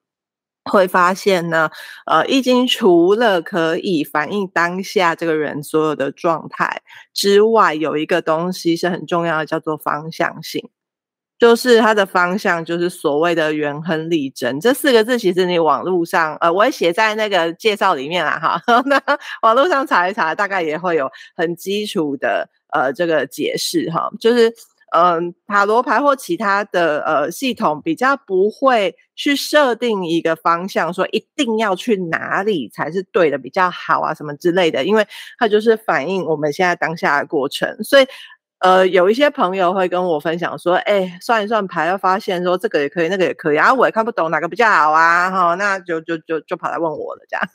[0.64, 1.70] 会发现呢
[2.06, 6.83] 呃易经除了可以反映当下这个人所有的状态
[7.14, 10.68] 之外，有一个东西是很重要的，叫做方向性。
[11.40, 18.62] 就是它的方向，就是所谓的元亨利贞这四个字，其实你网络上，呃，我也写在那个介绍里面啦，哈。
[18.85, 19.03] 那
[19.40, 24.11] 网络上查一查，大概也会有很基础的呃这个解释哈。
[24.20, 24.53] 就是
[24.92, 35.07] 嗯、塔罗牌或其他的呃系统比较不会去设定一个方向，说一定要去哪里才是对的比较好啊什么之类的，因为
[35.38, 38.07] 它就是反映我们现在当下的过程，所以。
[38.61, 47.49] 呃，有一些朋友会跟我分享说，哎，算一算牌，又发现说这个也可以，那个也可以，啊，我也看不懂哪个比较好啊，哈，那就就就就跑来问我了，这样，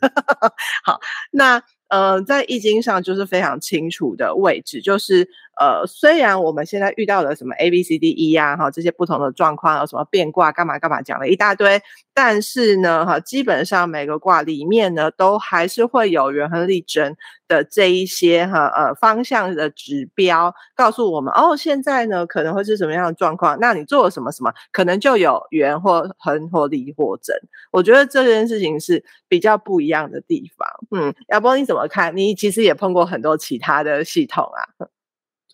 [0.84, 1.00] 好，
[1.32, 1.62] 那。
[1.88, 11.82] 呃，在易经上就是非常清楚的位置，就是呃，虽然我们现在遇到了什么 A B C D E 啊，哈，这些不同的状况，有什么变卦，干嘛干嘛，讲了一大堆，
[12.14, 17.16] 但是呢，哈，基本上每个卦里面呢，都还是会有元亨利贞
[17.48, 27.36] 的这一些哈呃方向的指标，告诉我们哦，现在呢可能会是什么样的状况，那你做了什么什么，可能就有元或亨或利或贞。
[27.72, 31.66] 我觉得这件事情是比较不一样的地方，嗯，要不然你？
[31.66, 32.16] 怎么看？
[32.16, 34.86] 你其实也碰过很多其他的系统啊。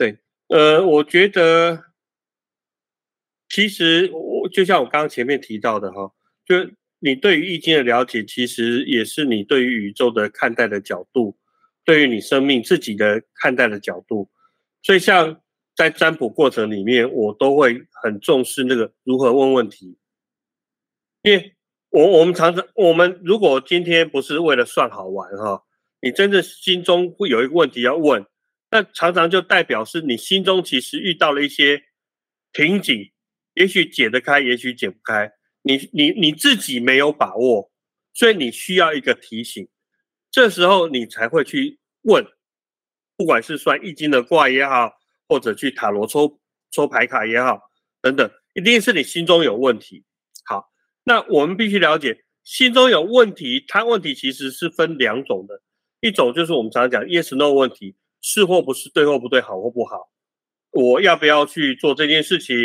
[0.01, 1.83] 对，呃，我觉得
[3.47, 6.11] 其实我就像我刚刚前面提到的哈，
[6.43, 6.55] 就
[6.97, 11.37] 你对于易经的了解，其实也是你对于宇宙的看待的角度，
[11.85, 14.31] 对于你生命自己的看待的角度。
[14.81, 15.39] 所以，像
[15.75, 19.99] 在占卜过程里面，我都会很重视那个如何问问题，
[21.21, 21.53] 因为
[21.91, 25.63] 我我们常常我们如果今天不是为了算好玩哈。
[26.03, 28.25] 你真的心中会有一个问题要问，
[28.71, 31.83] 那常常就代表是你心中其实遇到了一些
[32.53, 33.11] 瓶颈，
[33.53, 37.69] 也许解得开，也许解不开，你你你自己没有把握，
[38.13, 39.67] 所以你需要一个提醒，
[40.31, 42.25] 这时候你才会去问，
[43.17, 44.93] 不管是算易经的卦也好，
[45.27, 46.39] 或者去塔罗抽
[46.71, 47.59] 抽牌卡也好，
[48.01, 50.05] 等等，一定是你心中有问题。
[50.45, 50.71] 好，
[51.03, 55.61] 那我们必须了解，心中有问题，它问题其实是分两种的，
[55.99, 60.09] 一种就是我们常常讲 yes no 问题，是或不是，对或不对，好或不好，
[60.71, 62.55] 我要不要去做这件事情？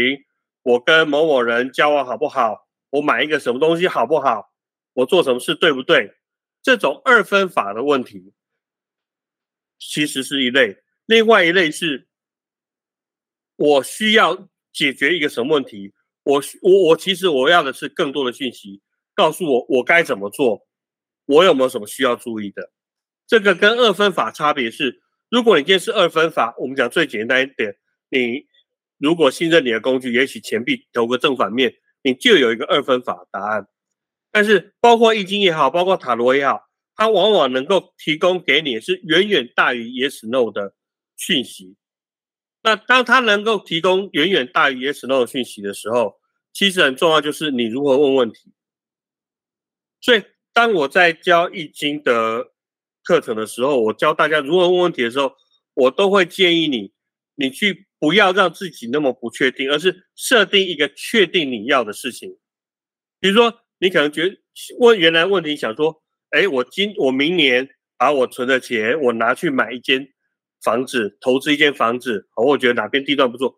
[0.62, 2.68] 我跟某某人交往好不好？
[2.90, 4.52] 我买一个什么东西好不好？
[4.92, 6.14] 我做什么事对不对？
[6.62, 8.32] 这种二分法的问题，
[9.78, 10.78] 其实是一类。
[11.06, 12.08] 另外一类是，
[13.56, 15.94] 我需要解决一个什么问题？
[16.24, 18.82] 我我我其实我要的是更多的讯息，
[19.14, 20.66] 告诉我我该怎么做，
[21.26, 22.72] 我有没有什么需要注意的？
[23.28, 25.02] 这个跟二分法差别是，
[25.36, 27.76] 如果你今天是二分法，我们讲最简单一点，
[28.08, 28.46] 你
[28.96, 33.68] 如果信任你的工具，也许钱币投个正反面，你就有一个二分法答案。
[34.32, 36.62] 但是包括易经也好，包括塔罗也好，
[36.94, 40.74] 它往往能够提供给你是远远大于 yes no 的。
[41.18, 41.76] 讯息，
[42.62, 46.18] 那当它能够提供远远大于 yes no 的讯息的时候，
[46.54, 48.54] 其实很重要就是你如何问问题。
[50.00, 50.22] 所以
[50.54, 52.52] 当我在教易经的
[53.06, 55.36] 课程的时候，我教大家如何问问题的时候，
[55.74, 56.92] 我都会建议你，
[57.36, 62.36] 你去不要让自己那么不确定，而是设定一个确定你要的事情。
[63.20, 64.38] 比如说，你可能觉
[64.78, 70.08] 问原来问题想说，哎，我今我明年把我存的钱，我拿去买一间。
[70.62, 73.56] 房子投资一间房子，哦，我觉得哪边地段不错，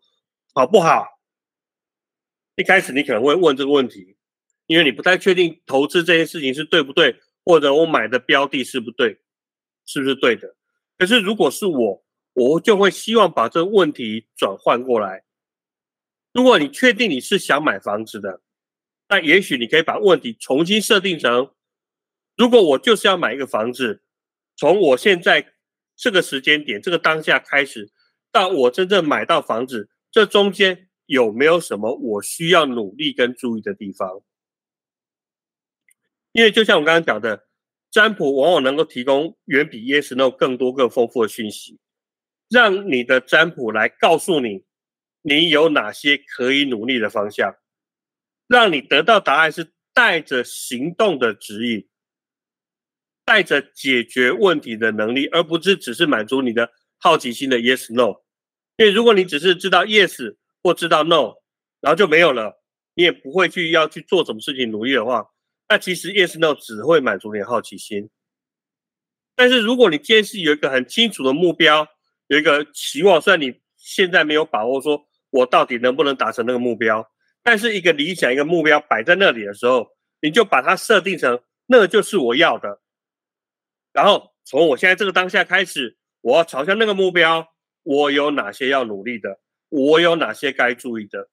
[0.53, 1.07] 好不好？
[2.55, 4.17] 一开始你可能会问这个问题，
[4.67, 9.17] 因为你不太确定投资这件事情是对不对，或者我买的标的是不对，
[9.89, 10.55] 是不是对的？
[10.97, 15.23] 可是如果是我，我就会希望把这个问题转换过来。
[16.31, 18.41] 如果你确定你是想买房子的，
[19.07, 21.51] 那也许你可以把问题重新设定成：
[22.37, 24.03] 如果我就是要买一个房子，
[24.55, 25.53] 从我现在。
[26.01, 27.91] 这个时间点，这个当下开始，
[28.31, 34.21] 到我真正买到房子，这中间有没有什么我需要努力跟注意的地方？
[36.31, 37.48] 因为就像我刚刚讲的，
[37.91, 41.79] 占卜往往能够提供远比 Yes No 更多更丰富的讯息，
[42.49, 44.63] 让你的占卜来告诉你，
[45.21, 47.55] 你有哪些可以努力的方向，
[48.47, 51.87] 让你得到答案是带着行动的指引。
[53.25, 58.23] 带着解决问题的能力，而不是只是满足你的好奇心的 yes no。
[58.75, 61.35] 因为如果你只是知道 yes 或知道 no，
[61.79, 62.59] 然后就没有了，
[62.95, 65.27] 你也不会去要去做什么事情努力的话，
[65.69, 68.09] 那其实 yes no 只会满足你的好奇心。
[69.35, 71.87] 但是如果你今天是有一个很清楚的目标，
[72.27, 77.09] 有一个期望，虽然你现在没有把握说我到底能不能达成那个目标，
[77.43, 79.87] 但是一个理想一个目标摆在那里的时候，
[80.21, 82.81] 你就把它设定成那就是我要的。
[83.93, 87.47] 然后从我现在这个当下开始，我要朝向那个目标，
[87.83, 89.39] 我有哪些要努力的？
[89.69, 91.29] 我有哪些该注意的？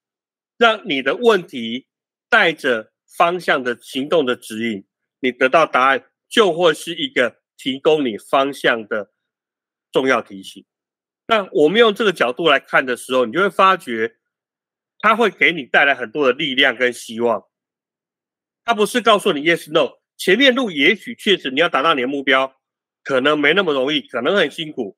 [0.57, 1.87] 让你的问题
[2.29, 4.85] 带着方向的行动的指引，
[5.19, 9.11] 你得到答案就会是一个提供你方向的
[9.91, 10.65] 重要提醒。
[11.27, 14.17] 那我们用这个角度来看的时候，你就会发觉，
[14.99, 17.43] 它会给你带来很多的力量跟希望。
[18.63, 19.97] 它不是告诉你 yes no。
[20.17, 22.59] 前面路也许确实你要达到你的目标，
[23.03, 24.97] 可能没那么容易，可能很辛苦，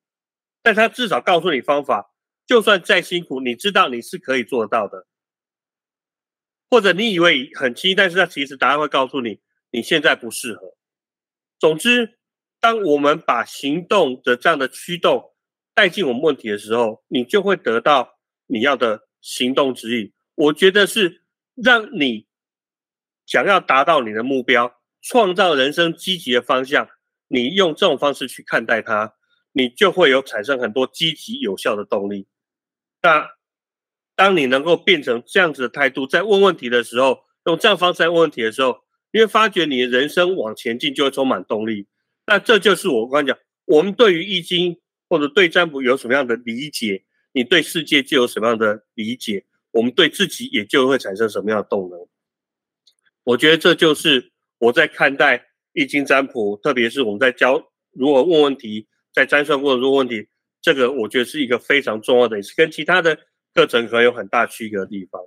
[0.63, 2.13] 但他至少告诉你方法，
[2.48, 5.08] 就算再辛苦，你知道你是可以做到的。
[6.69, 9.39] 或者你以为很轻，但是他其实答案会告诉你，
[9.71, 10.75] 你现在不适合。
[11.58, 12.19] 总之，
[12.60, 15.34] 当我们把行动的这样的驱动
[15.73, 20.13] 带进我们问题的时候，你就会得到你要的行动指引。
[20.36, 21.23] 我觉得是
[21.55, 22.27] 让你
[23.25, 24.75] 想要达到你的目标。
[25.01, 26.89] 创造人生积极的方向，
[27.30, 29.15] 你用这种方式去看待它，
[29.53, 32.28] 你就会有产生很多积极有效的动力。
[33.01, 33.30] 那
[34.20, 38.80] 当你能够变成这样子的态度，在问问题的时候，用这样方式来问问题的时候，
[39.13, 41.88] 你会发觉你的人生往前进就会充满动力。
[42.28, 51.97] 那这就是我刚刚讲，我们对于易经或者对占卜有什么样的理解，你对世界就有什么样的理解，我们对自己也就会产生什么样的动能。
[53.24, 54.34] 我觉得这就是。
[54.61, 60.28] 我在看待易经占卜，特别是我们在教如何问问题，在占算过程中问题，
[60.61, 63.17] 这个我觉得是一个非常重要的，也是跟其他的
[63.54, 65.22] 课程可能有很大区隔的地方。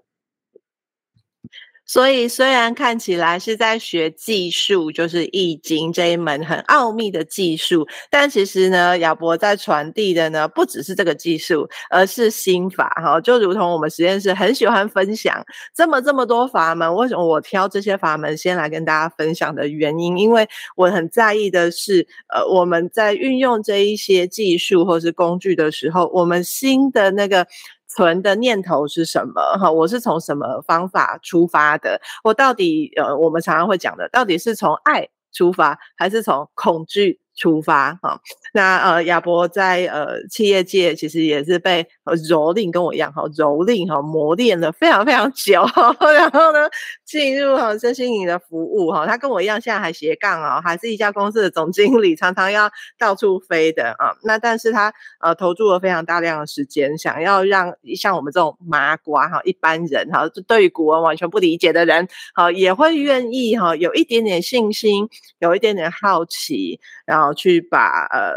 [1.85, 13.21] 所以，虽然看起来是在学技术，就是易经这一门很奥秘的技术，但其实呢，亚博在传递的呢，不只是这个技术，而是心法哈。
[13.21, 15.45] 就如同我们实验室很喜欢分享
[15.75, 20.17] 这么这么多法门，为什么我挑这些法门先来跟大家分享的原因？
[20.17, 27.47] 因为我很在意的是，呃，我们在运用这一些技术或是工具的时候，我们心的那个。
[27.95, 29.59] 存的念头是什么？
[29.59, 32.01] 哈，我是从什么方法出发的？
[32.25, 37.21] 我到底呃，我们常常会讲的，到底是从爱出发，还是从恐惧？
[37.43, 38.21] 出发哈，
[38.55, 45.61] 那呃亚伯在呃企业界其实也是被蹂躏，跟我一样哈，蹂躏哈磨练了非常非常久，
[46.15, 46.71] 然后呢
[47.05, 54.15] 进入哈身心灵的服务哈，他跟我一样现在还斜杠啊，还是一家公司的总经理，常常要到处飞的啊。
[54.23, 65.09] 那但是他呃投注了非常大量的时间，想要让像我们这种麻瓜哈一般人哈，就对于古文完全不理解的人好也会愿意哈有一点点信心，
[65.41, 67.32] 有一点点好奇，然后。
[67.35, 68.33] 去把呃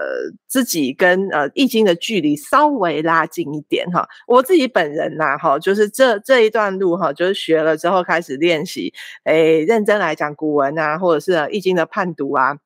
[0.48, 8.94] 自己跟呃易经的距离稍微拉近一点哈，我自己本人呐哈，就是这这一段路哈，就是学了之后开始练习，
[9.24, 12.58] 诶，认真来讲古文啊，或者是易经的判读啊。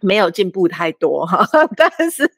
[0.00, 2.30] 没有进步太多哈， 但是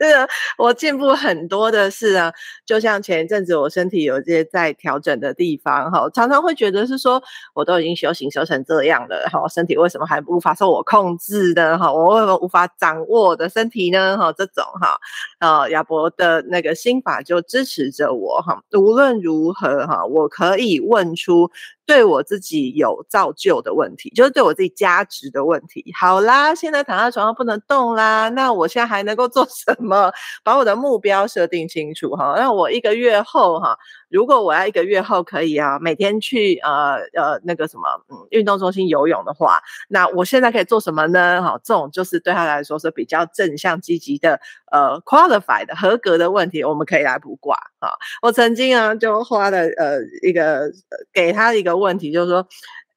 [0.57, 2.33] 我进步很多的是啊，
[2.65, 7.23] 就像前一阵子我身体有些在调整的地方哈，常常会觉得是说
[7.55, 11.77] 我都已经修行修成这样了哈，身体为什么还无法受我控制呢？
[11.77, 14.17] 哈，我为什么无法掌握我的身体呢？
[14.17, 14.97] 哈，这种哈，
[15.41, 21.51] 呃，亚伯的那个心法就支持着我哈，无论如何哈，我可以问出。
[21.89, 25.83] 对我自己有造就的问题，就是对我自己价值的问题。
[25.99, 30.13] 好啦，现在躺在床上不能动啦，那我现在还能够做什么？
[30.45, 32.35] 把我的目标设定清楚哈。
[32.37, 33.77] 那我一个月后哈。
[34.11, 41.43] 如果我要一个月后可以啊，每天去呃呃那个什么嗯运动中心游泳的话，那我现在可以做什么呢？
[41.43, 44.41] 哈，这种就是对他来说是比较正向积极的
[44.73, 47.93] 呃 qualified 的合格的问题，我们可以来卜卦啊。
[48.23, 50.73] 我曾经啊就花了呃一个
[51.13, 52.49] 给他一个问题，就是说，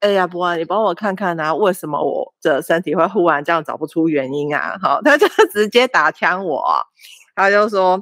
[0.02, 4.76] 哎呀，不啊，你帮我看看啊，为什么我的身体会忽然这样找不出原因啊？
[4.82, 6.64] 好， 他就直接打枪我，
[7.36, 8.02] 他就说。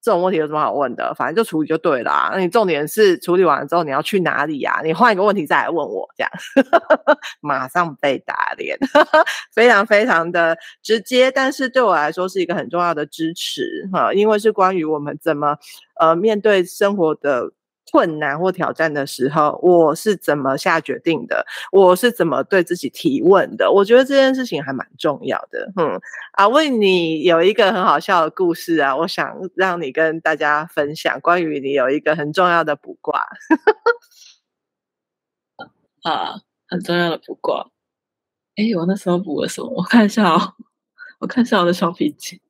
[0.00, 1.12] 这种问题有什么好问的？
[1.14, 2.30] 反正就处理就对了啊。
[2.32, 4.80] 那你重点是处理完了之后你要去哪里呀？
[4.84, 6.30] 你换一个问题再来问我，这样
[7.42, 8.78] 马上被打脸，
[9.52, 15.56] 非常非常的直接，但是对我来说是一个很重要的支持哈，因为是关于我们怎么
[16.00, 17.50] 呃面对生活的。
[17.90, 21.44] 困难或挑战的时候，我是怎么下决定的？
[21.72, 23.70] 我是怎么对自己提问的？
[23.70, 25.70] 我觉得这件事情还蛮重要的。
[25.76, 26.00] 嗯，
[26.32, 33.22] 啊，为你有一个很好笑的故事啊，我想让你跟大家分享关于你有一个很重要的卜卦。
[36.02, 37.70] 啊，很重要的卜卦。
[38.56, 39.70] 哎，我那时候卜了什么？
[39.76, 40.54] 我看一下哦，
[41.20, 42.40] 我看一下我的小笔记。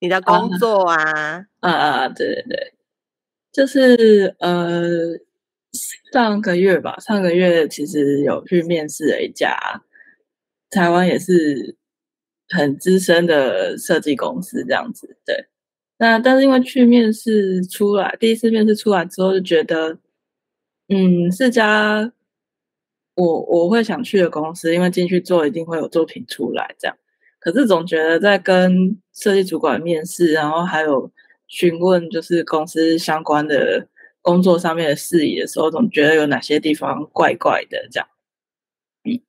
[0.00, 1.46] 你的工作啊？
[1.60, 2.77] 啊啊，对对对。
[3.58, 4.84] 就是呃，
[6.12, 9.82] 上个月吧，上个月其实有去面试了一家
[10.70, 11.76] 台湾也是
[12.50, 15.16] 很资深的设计公司，这样子。
[15.26, 15.48] 对，
[15.98, 19.98] 那但是因为去面试出来，第一次面试出来之后就觉得，
[20.88, 22.12] 嗯，是家
[23.16, 26.96] 我我会想去的公司，因为进去做一定会有作品出来，这样。
[27.40, 31.10] 可是总觉得在跟设计主管面试，然后还有。
[31.48, 33.88] 询问就是公司相关的
[34.22, 38.08] 工作上面的事宜的时候，总觉得有哪些地方怪怪的这样。
[39.04, 39.20] 嗯，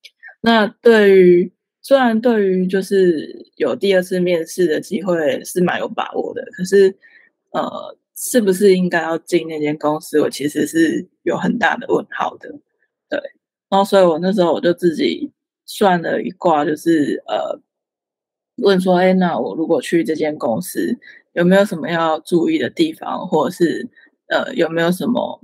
[0.41, 1.51] 那对于
[1.81, 6.93] 虽然对于就是有第二次面试的机会是蛮有把握的，可是
[7.51, 12.49] 呃，是不是应该要进那间公司，我其实是有很大的问号的。
[13.09, 13.19] 对，
[13.69, 15.31] 然后所以我那时候我就自己
[15.65, 17.59] 算了一卦，就是呃，
[18.57, 20.97] 问说，哎，那我如果去这间公司，
[21.33, 23.87] 有没有什么要注意的地方，或者是
[24.27, 25.41] 呃有没有什么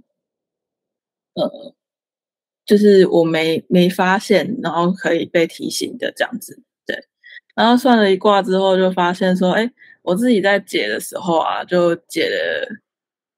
[1.36, 1.49] 呃，
[2.65, 6.97] 就是我没没发现，然后可以被提醒的这样子，对。
[7.55, 9.71] 然后算了一卦之后，就发现说，哎，
[10.03, 12.67] 我自己在解的时候啊，就解了，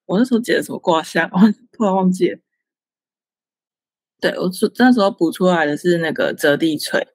[0.07, 1.39] 我那时候解的什么卦象， 我
[1.73, 2.39] 突然忘记了。
[4.21, 7.07] 对，我那时候补出来的是那个折地锤，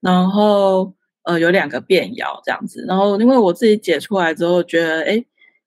[0.00, 0.94] 然后。
[1.24, 5.24] 呃，有两个变爻这样子，然后因为我自己解出来之后，觉得诶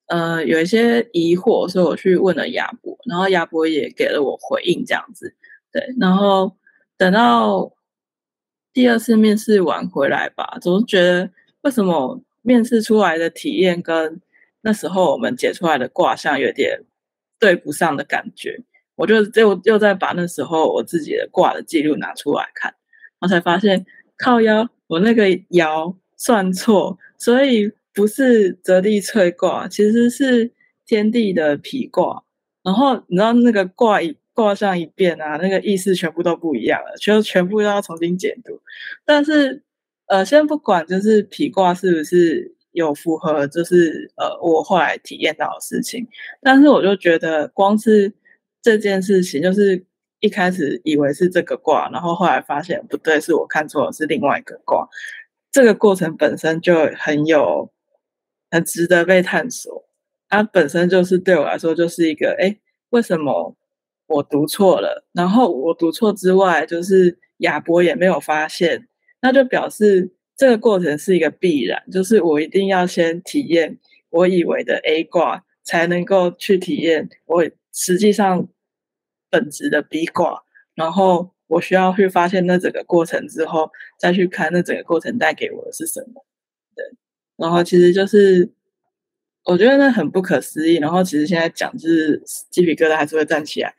[0.08, 5.34] 呃，有一些疑惑，所以我去问了亚伯，然后亚伯也给了我回应这样子，
[5.72, 6.56] 对，然后
[6.97, 7.72] 等到
[8.74, 11.32] 第二次面试完回来吧，总是觉得
[11.62, 14.22] 为什么面试出来的体验跟
[14.62, 16.84] 那时候我们解出来的卦象有点
[17.39, 18.62] 对不上的感觉，
[18.95, 22.76] 我就又又再把那时候我自己的卦的记录拿出来看，
[23.22, 23.86] 我才发现
[24.18, 24.70] 靠腰。
[24.88, 30.52] 我那个爻算错，所以不是泽地萃卦，其实是
[30.86, 32.24] 天地的否卦。
[32.64, 38.60] 然后你知道那个卦一卦象一变啊，那个意思全部都不一样了，全全部都要重新解读。
[39.06, 39.64] 但是
[40.08, 46.08] 呃，先不管就是否卦是不是有符合，就是呃我后来体验到的事情。
[46.42, 48.12] 但是我就觉得，光是
[48.62, 49.84] 这件事情，就是
[50.20, 54.88] 一开始以为是这个卦，然后后来发现不对，是我看错了，是另外一个卦。
[55.51, 57.72] 这个过程本身就很有，
[58.51, 59.86] 很值得被探索。
[60.28, 62.57] 它本身就是对我来说，就是一个哎，
[62.89, 63.55] 为什么
[64.07, 65.05] 我读错了？
[65.13, 68.88] 然后我读错之外，就是亚伯也没有发现，
[69.22, 73.78] 那就表示这个过程是一个必然，就是我一定要先体验
[74.09, 78.47] 我以为的 A 卦，才能够去体验我实际上
[79.36, 80.42] 本质的 B 卦，
[80.76, 83.70] 然后我需要去发现那整个过程之后，
[84.00, 86.26] 再去看那整个过程带给我的是什么。
[86.76, 86.86] 对，
[87.38, 88.50] 然后其实就是。
[89.48, 92.20] 我觉得那很不可思议，然后其实现在讲就是
[92.50, 93.72] 鸡皮疙瘩还是会站起来，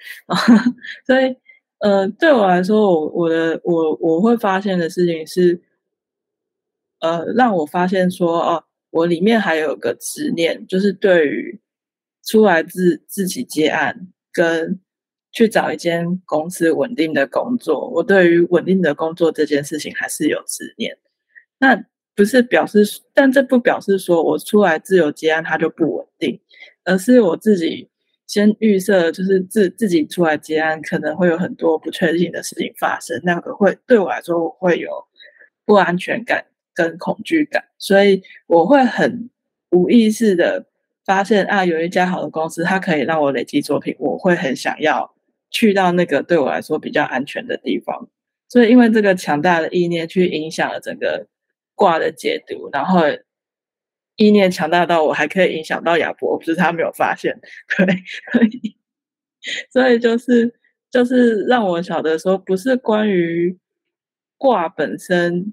[1.05, 1.37] 所以
[1.81, 5.61] 呃，对我来说，我我的我我会发现的事情是，
[7.01, 11.61] 呃，让我发现说哦，我里面还有个执念，就是对于
[12.25, 14.79] 出来自自己接案跟
[15.37, 20.97] 去找一间公司稳定的工作，我对于稳定的工作这件事情还是有执念，
[21.59, 21.84] 那。
[22.18, 22.82] 不是表示，
[23.12, 26.41] 但这不表示说我出来自由接案它就不稳定，
[26.82, 27.91] 而是我自己
[28.26, 34.89] 先预设，就是自自己出来接案可能会有很多不确定的事情发生，那个会对我来说我会有
[35.66, 39.28] 不安全感跟恐惧感，所以我会很
[39.70, 40.64] 无意识的
[41.05, 45.14] 发现啊，有一家好的公司，它可以让我累积作品，我会很想要
[45.57, 48.09] 去到那个对我来说比较安全的地方，
[48.49, 51.27] 所以因为这个强大的意念去影响了整个。
[51.79, 53.03] 卦的解读，然后
[54.15, 57.39] 意念强大到我还可以影响到亚伯，不是他没有发现，
[57.77, 57.87] 对，
[58.33, 58.77] 所以
[59.71, 60.55] 所以就是
[60.91, 63.59] 就是让我晓得说，不是关于
[64.39, 65.53] 卦本身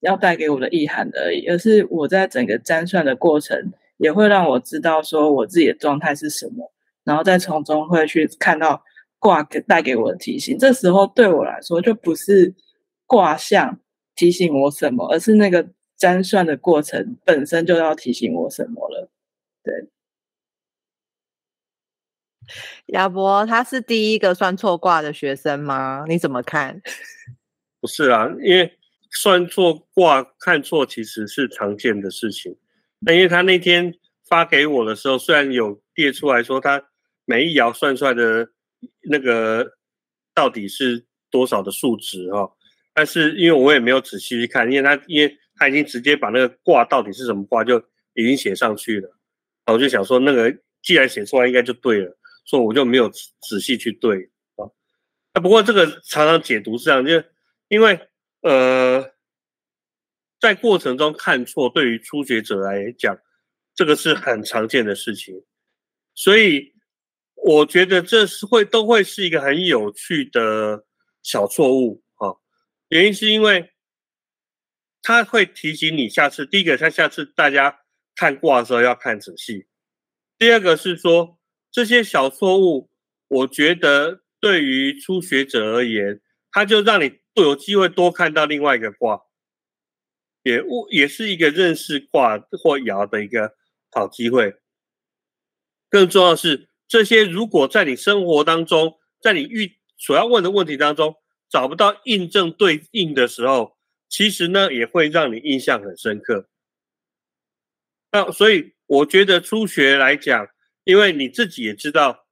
[0.00, 6.72] 要带给我的意涵而已，而是我在整个占算的过程，也会让我知道说我自己的状态是什么，
[7.04, 8.82] 然后再从中会去看到
[9.22, 10.58] 卦给带给我的提醒。
[10.58, 12.52] 这时候对我来说，就不是
[13.06, 13.78] 卦象。
[14.14, 19.10] 提醒我什么，而是那个占算的过程本身就要提醒我什么了。
[19.64, 19.88] 对，
[22.88, 26.04] 亚伯他是第一个算错卦的学生吗？
[26.06, 26.82] 你怎么看？
[27.80, 28.78] 不是啊，因为
[29.10, 32.54] 算错卦看错其实是常见的事情。
[32.98, 33.94] 那因为他那天
[34.28, 36.84] 发给我的时候，虽然有列出来说他
[37.24, 38.50] 每一爻算出来的
[39.02, 39.72] 那个
[40.34, 42.52] 到底是多少的数值哈。
[42.94, 47.78] 但是因为我也没有仔细去看，因为他因为他已经直接把那个卦到底是什么卦就
[48.14, 49.16] 已经写上去了，
[49.66, 55.40] 我就想说那个既然写出来应该就对了，所以我就没有仔细去对啊。
[55.40, 57.22] 不过这个常常解读是这样，就
[57.68, 57.98] 因为
[58.42, 59.12] 呃
[60.38, 63.18] 在过程中看错，对于初学者来讲，
[63.74, 65.42] 这个是很常见的事情，
[66.14, 66.74] 所以
[67.44, 70.84] 我觉得这是会都会是一个很有趣的
[71.22, 72.38] 小错误啊。
[72.88, 73.70] 原因是因为
[75.02, 77.80] 他会提醒你下次，第一个，他下次大家
[78.14, 79.66] 看卦的时候要看仔细；
[80.38, 81.40] 第二个是说
[81.72, 82.90] 这些小错误，
[83.26, 86.20] 我觉得对于初学者而言，
[86.52, 89.22] 他就让你有机会多看到另外一个卦，
[90.44, 93.54] 也也是一个认识卦或爻的一个
[93.90, 94.54] 好机会。
[95.90, 101.16] 更重要的是，这些如果在你生活当中，在你遇所要问的问题当中，
[101.48, 103.78] 找不到印证对应的时候，
[104.10, 106.50] 其实呢也会让你印象很深刻。
[108.10, 110.46] 那所以我觉得初学来讲，
[110.84, 112.26] 因为你自己也知道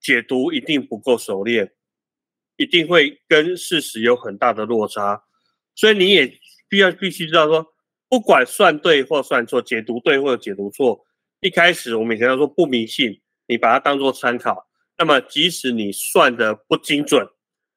[0.00, 1.72] 解读一定不够熟练，
[2.56, 5.22] 一定会跟事实有很大的落差，
[5.76, 7.72] 所以你也必要必须知道说，
[8.08, 11.06] 不管算对或算错，解读对或者解读错，
[11.38, 14.68] 一开始我们以前要说不迷信，你把它当做参考。
[14.98, 17.28] 那么即使你算的不精准，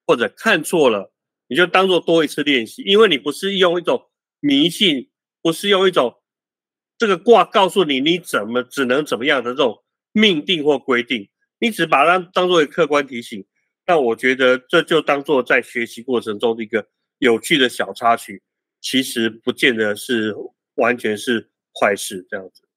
[0.07, 1.13] 或者看错了，
[1.47, 4.09] 你就当做多一次练习，因为你不是用一种
[4.39, 5.09] 迷信，
[5.41, 6.22] 不是用一种
[6.97, 13.45] 这个卦告诉你你怎么只能怎么样的这种命定或规定，你只把它当做一个客观提醒。
[13.86, 18.41] 那我觉得这就当做在学习过程中的一个有趣的小插曲，
[18.80, 20.34] 其实不见得是
[20.76, 22.68] 完全是坏事这样子。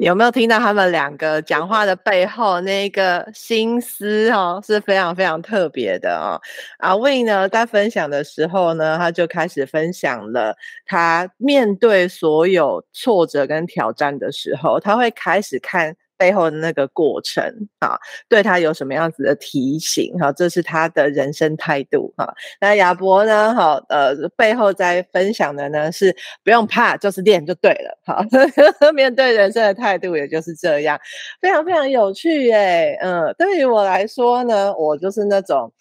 [0.00, 6.40] 有没有听到他们两个讲话的背后那个心思哦，是非常非常特别的哦。
[6.78, 17.42] 阿威呢，在分享的时候呢，他就开始分享了他面对所有挫折跟挑战的时候，他会开始看背后的那个过程
[17.78, 17.98] 啊，
[18.28, 20.30] 对他有什么样子的提醒哈？
[20.36, 22.30] 这是他的人生态度哈。
[22.60, 23.54] 那亚伯呢？
[23.54, 26.14] 哈，呃，背后在分享的呢是
[26.44, 27.98] 不用怕，就是练就对了。
[28.04, 28.22] 哈，
[28.92, 31.00] 面对人生的态度也就是这样，
[31.40, 32.98] 非常非常有趣耶。
[33.00, 35.72] 嗯，对于我来说呢，我就是那种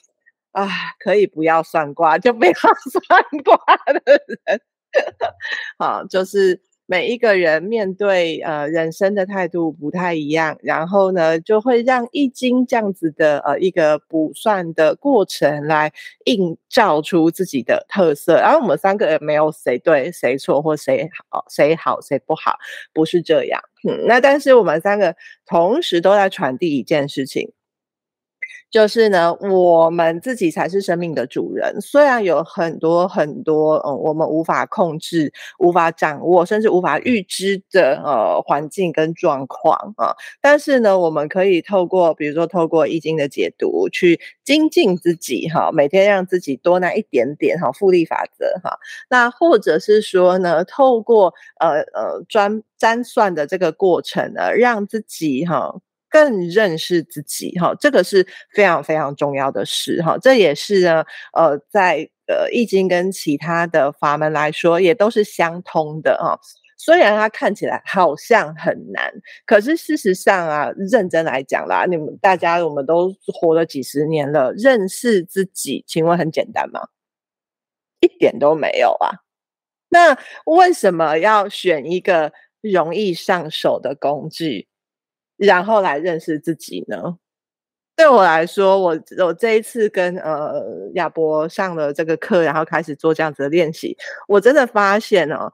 [0.53, 0.69] 啊，
[1.03, 2.51] 可以不要算卦就不要
[2.89, 3.57] 算卦
[3.93, 4.61] 的人。
[5.77, 6.61] 好，就是。
[6.91, 15.93] 每一个人面对呃人生的态度不太一样，然后呢，就会让易经这样子的呃一个卜算的过程来
[16.25, 18.37] 映照出自己的特色。
[18.37, 22.57] 然后我们三个人没有谁对谁错或谁好谁好谁不好，
[22.91, 23.61] 不是这样。
[23.87, 25.15] 嗯，那但是我们三个
[25.45, 27.51] 同时都在传递一件事情。
[28.71, 31.81] 就是呢，我们自己才是生命的主人。
[31.81, 48.77] 虽然有很多很多，嗯，我们无法控制、无法掌握，甚至无法预知的呃环境跟状况啊，但是呢，我们可以透过，比如说透过易经的解读，去精进自己哈，每天让自己多那一点点哈，复利法则哈。
[49.09, 55.73] 那或者是说呢，透过呃呃专占算的这个过程呢，让自己哈。
[56.09, 60.17] 更认识自己哈，这个是非常非常重要的事哈。
[60.17, 61.03] 这也是呢，
[61.33, 66.39] 呃，在呃易经跟其他的法门来说，也都是相通的哈。
[66.81, 69.13] 虽然它看起来好像很难，
[69.45, 76.87] 可是事实上啊，认真来讲啦，你们大家我们都活了几十年了，认识自己，请问很简单吗？
[77.99, 79.11] 一点都没有啊。
[79.89, 82.31] 那为什么要选一个
[82.61, 84.68] 容易上手的工具？
[85.39, 87.17] 然后来认识自己呢？
[87.95, 90.53] 对我来说，我我这一次跟呃
[90.95, 95.51] 亚博上了这个课，然后开始做这样子的练习，我真的发现哦，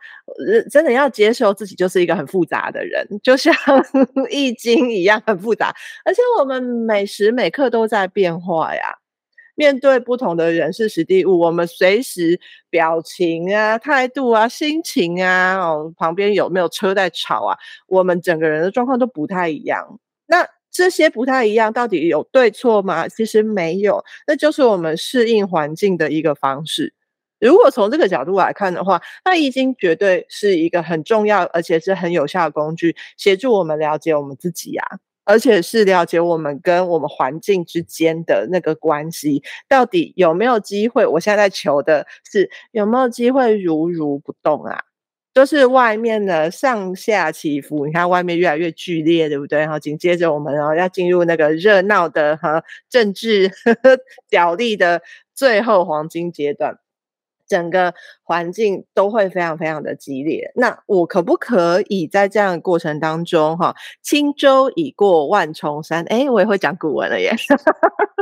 [0.70, 3.52] 真的要接受自己就是一个很复杂的人，就像
[4.30, 5.74] 易经一样很复杂，
[6.06, 8.96] 而且我们每时每刻都在变化呀。
[9.56, 12.40] 面对不同的人事时地物，我们随时
[12.70, 17.58] 表情啊、态度啊、心情啊，哦，旁边有没有车在吵啊？
[17.88, 20.00] 我们整个人的状况都不太一样。
[20.28, 23.08] 那这些不太一样，到底有对错吗？
[23.08, 26.94] 其实没有，那就是我们适应环境的一个方式。
[27.40, 34.84] 如果从这个角度来看的话，那易经绝对是一个很重要而且是很有效的工具，协助我们了解我们自己呀、
[35.26, 41.06] 而且是了解我们跟我们环境之间的那个关系，到底有没有机会？
[41.06, 44.84] 我现在在求的是有没有机会如如不动啊？
[45.34, 49.60] 就是外面的上下起伏，你看外面越来越剧烈，对不对？
[49.60, 53.98] 然后紧接着我们然后要进入那个热闹的和政治呵 呵
[54.30, 55.02] 角力的
[55.34, 56.78] 最后黄金阶段。
[57.48, 57.94] 整个
[58.24, 66.04] 环境都会非常非常的激烈，那我可不可以在这样的过程当中，哈，轻舟已过万重山？
[66.06, 67.34] 哎，我也会讲古文了耶。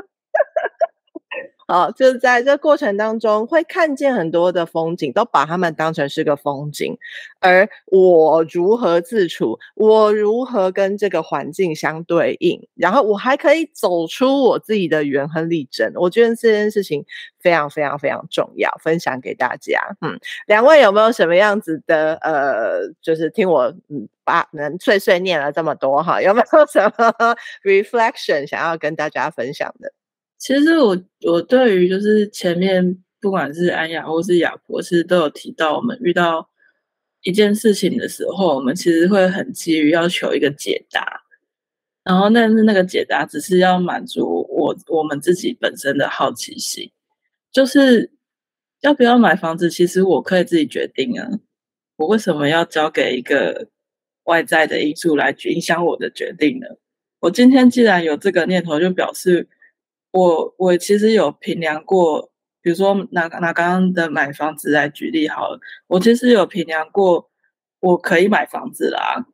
[1.74, 6.96] 好，就是在这过程当中，会看见很多的风景，都把它们当成是个风景。
[7.40, 15.92] 而我如何自处，我如何跟这个环境相对应，然后我还可以走出我自己的圆和立正。
[15.96, 17.04] 我觉得这件事情
[17.40, 19.82] 非常非常非常重要，分享给大家。
[20.02, 29.92] 嗯，两位有没有什么样子的呃，就是听我嗯把能碎碎念了这么多哈，有没有什么 reflection 想要跟大家分享的？
[30.44, 36.50] 其实我我对于就是前面不管是安雅或是亚博士都有提到，我们遇到
[37.22, 41.22] 一件事情的时候，我们其实会很急于要求一个解答，
[42.04, 46.92] 然后但是那个解答只是要满足我我们自己本身的好奇心，
[47.50, 48.12] 就是
[48.82, 51.26] 要不要买房子，其实我可以自己决定啊，
[51.96, 53.70] 我为什么要交给一个
[54.26, 56.68] 外在的因素来影响我的决定呢？
[57.22, 59.48] 我今天既然有这个念头，就表示。
[60.14, 67.32] 我我其实有评量过，比如说拿拿刚刚的买房子来举例好了，我其实有评量过，
[67.80, 69.26] 我可以买房子啦。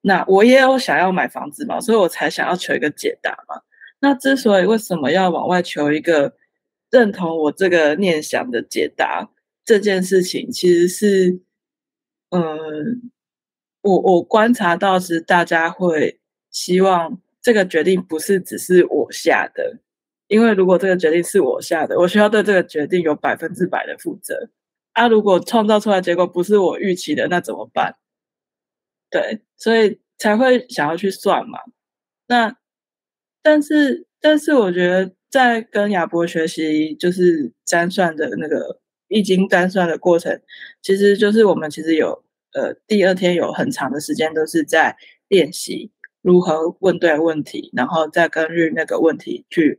[0.00, 3.60] 那我也有想要买房子嘛，所以我才想要求一个解答嘛。
[4.00, 6.34] 那之所以为什么要往外求一个
[6.90, 9.30] 认同我这个念想的解答，
[9.62, 11.40] 这件事情其实是，
[12.30, 13.10] 嗯，
[13.82, 16.18] 我我观察到是大家会
[16.50, 19.80] 希望这个决定不是只是我下的。
[20.28, 24.48] 因为如果这个决定是我下的，我需要对这个决定有百分之百的负责。
[24.92, 27.96] 啊，如果创造出来结果不是我预期的，那怎么办？
[29.10, 31.58] 对，所以才会想要去算嘛。
[32.26, 32.56] 那
[33.42, 40.40] 但是但是，我觉得在跟亚博学习就是占算的那个易经占算的过程，
[40.80, 44.96] 其实就是我们其实有呃第二天有很长的时间都是在
[45.28, 45.90] 练习。
[46.22, 49.78] 如何问对问题，然后再根据那个问题去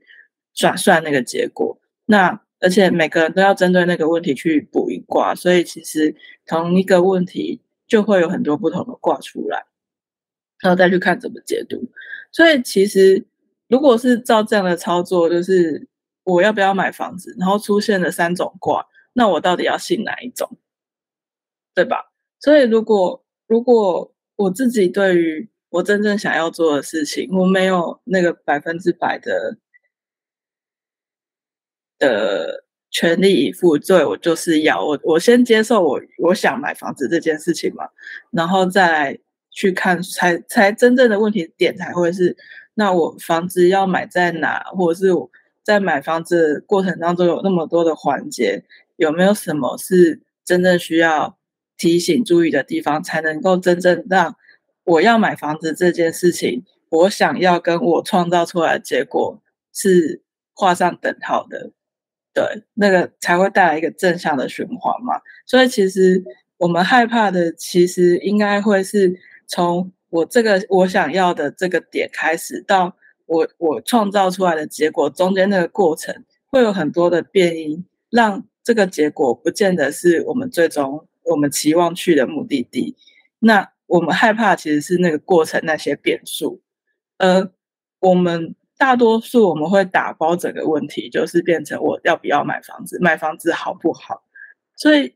[0.55, 1.77] 算算那个结果。
[2.05, 6.15] 那而且每个人都要针对那个问题去卜一卦，所以其实
[6.47, 9.65] 同一个问题就会有很多不同的卦出来，
[10.61, 11.83] 然后再去看怎么解读。
[12.31, 13.25] 所以其实
[13.67, 15.87] 如果是照这样的操作，就是
[16.23, 20.57] 我要不要买房子，然后出现了三种卦，那我到底要信哪一种？
[21.75, 22.11] 对吧？
[22.39, 29.57] 所以如果如果我自己对于我真正想要做的事情，我没有那个百分之百的
[31.99, 37.87] 的全力以赴，对，我就是要我我先接受我我想买房子这件事情嘛，
[38.31, 39.19] 然后再来
[39.51, 42.35] 去看才才真正的问题点才会是，
[42.73, 45.29] 那我房子要买在哪，或者是我
[45.63, 48.63] 在买房子过程当中有那么多的环节，
[48.97, 51.37] 有没有什么是真正需要
[51.77, 54.35] 提醒注意的地方，才能够真正让
[54.83, 59.41] 我要买房子这件事情，我想要跟我创造出来的结果
[59.73, 60.21] 是
[60.53, 61.71] 画上等号的，
[62.36, 62.43] 对，
[62.75, 65.19] 那个才会带来一个正向的循环嘛。
[65.47, 66.23] 所以其实
[66.57, 69.17] 我们害怕的，其实应该会是
[69.47, 76.13] 从我这个我想要的这个点开始，到我我创造出来的结果中间那个过程，
[76.45, 81.07] 会有很多的变因，让这个结果不见得是我们最终。
[81.27, 82.95] 我们期望去的目的地，
[83.39, 86.61] 那我们害怕其实是那个过程那些变数，
[87.17, 87.49] 而
[87.99, 94.23] 我们大多数我们会打包整个问题，就是变成我要不要买房子，买房子好不好？
[94.76, 95.15] 所以，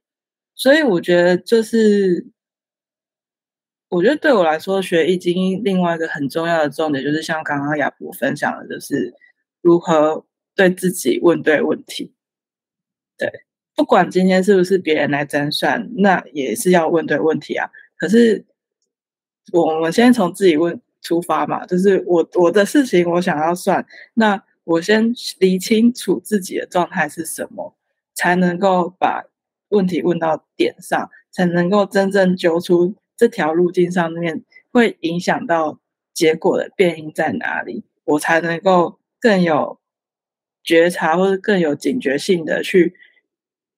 [0.55, 2.25] 所以我觉得就是，
[3.89, 9.13] 我觉得对我来说，学易经另外一个很重要的重点，就是像刚刚亚博分享的，就是
[9.61, 12.13] 如何对自己问对问题，
[13.17, 13.29] 对。
[13.75, 17.69] 不管今天是不是别人来占算，那也是要问对问题啊。
[17.97, 18.45] 可是
[19.53, 27.75] 我们先从自己问出发嘛，就是我我的事情我想要算，那我先理清楚自己的状态是什么，
[28.13, 29.23] 才能够把
[29.69, 35.79] 问题问到点上，才能够真正揪出这条路径上面会影响到
[36.13, 39.79] 结果的变因在哪里，我才能够更有
[40.63, 42.95] 觉察或者更有警觉性的去。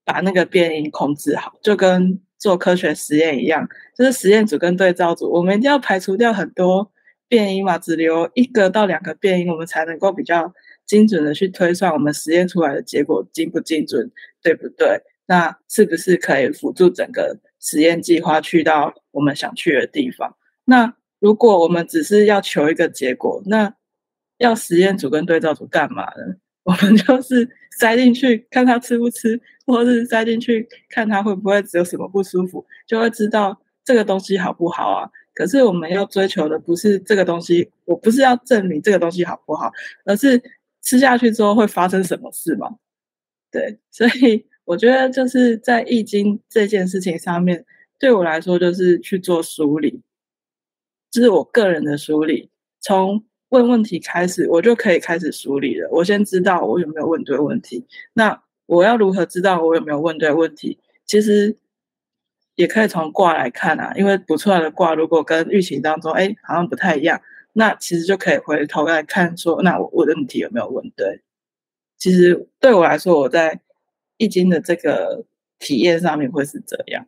[0.03, 6.91] 把那个变因控制好，就跟做科学实验一样，就是实验组跟对照组，我们一定要排除掉很多
[7.31, 10.53] 变因嘛，只留一个到两个变因，我们才能够比较
[10.85, 14.11] 精准的去推算我们实验出来的结果精不精准，
[14.41, 15.01] 对不对？
[15.27, 20.35] 那是不是可以辅助整个实验计划去到我们想去的地方？
[20.65, 23.73] 那如果我们只是要求一个结果，那
[24.37, 26.35] 要实验组跟对照组干嘛呢？
[26.63, 35.09] 我们就是塞进去看他吃不吃，或是塞进去看他会不会只有什么不舒服，就会知道这个东西好不好啊。
[35.33, 39.71] 可是我们要追求的不是这个东西，我不是要证明这个东西好不好，
[40.05, 40.41] 而是
[40.81, 42.69] 吃下去之后会发生什么事嘛。
[43.51, 47.65] 对，所以我觉得就是在易经这件事情上面，
[47.99, 50.01] 对我来说就是去做梳理，
[51.09, 53.23] 这是我个人的梳理，从。
[53.51, 55.85] 问问题开始，我就可以开始梳理了。
[55.91, 57.85] 我先知道我有没有问对问题。
[58.13, 60.79] 那我要如何知道我有没有问对问题？
[61.05, 61.53] 其实
[62.55, 67.21] 也可以从卦来看啊，因为卜出来的卦如果跟预期当中，哎，好像不太一样，
[67.53, 71.21] 那其实就可以回头来看说，那我我的问题有没有问对？
[71.97, 73.59] 其实对我来说，我在
[74.17, 75.25] 易经的这个
[75.59, 77.05] 体验上面会是这样。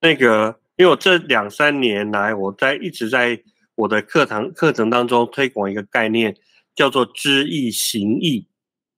[0.00, 3.42] 那个，因为我这两三年来，我在一直在。
[3.76, 6.36] 我的课堂课程当中推广一个概念，
[6.76, 8.46] 叫做知易行易。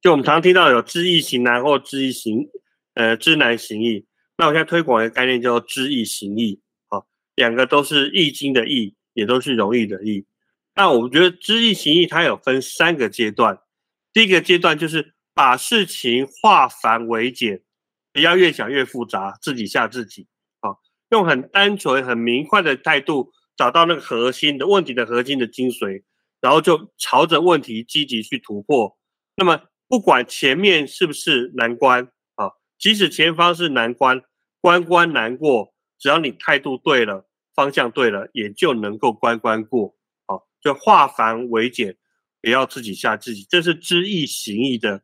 [0.02, 2.46] 就我们常听到有知易行难或知易行，
[2.92, 4.04] 呃，知难行易。
[4.36, 10.26] 那我现在推广一个概念叫做知易行易，好，两个都是易经的易，也都是容易的易。
[10.74, 13.58] 那我觉得知易行易它有分三个阶段。
[14.12, 17.62] 第一个阶段就是把事情化繁为简，
[18.12, 20.26] 不要越想越复杂，自己吓自己。
[20.60, 20.80] 好，
[21.10, 23.32] 用很单纯、很明快的态度。
[23.58, 26.02] 找到那个核心的问题的核心的精髓，
[26.42, 28.98] 然后就朝着问题积极去突破。
[29.34, 32.10] 那么不管前面是不是难关，
[32.78, 34.22] 即使前方是难关，
[34.60, 39.96] 关关难过，只要你态度对了，方向对了，也就能够关关过。
[40.26, 41.96] 啊，就化繁为简，
[42.42, 43.46] 不要自己吓自己。
[43.48, 45.02] 这是知易行易的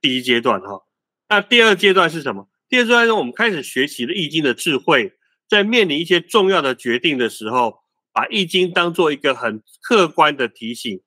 [0.00, 0.84] 第一阶段哈。
[1.28, 2.48] 那第二阶段是什么？
[2.68, 5.12] 第二阶段是我们开始学习了易经的智慧。
[5.48, 7.78] 在面临一些重要的决定的时候，
[8.12, 11.00] 把易经当做一个很客观的提醒，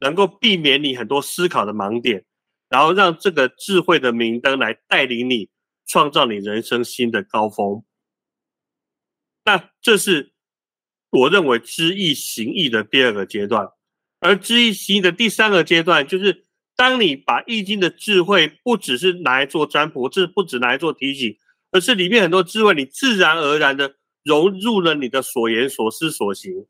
[0.00, 2.24] 能够避免你很多思考的盲点，
[2.74, 5.48] 然后让这个智慧的明灯来带领你
[5.86, 7.84] 创造你人生新的高峰。
[9.44, 10.32] 那这是
[11.08, 13.68] 我认为知易行易的第二个阶段，
[14.18, 21.36] 而知易行易的第三个阶段，就是当你把易经的智慧不只是拿来做占卜，这不只拿来做提醒，
[21.70, 23.94] 而是里面很多智慧，你自然而然的
[24.24, 26.66] 融入了你的所言所思所行，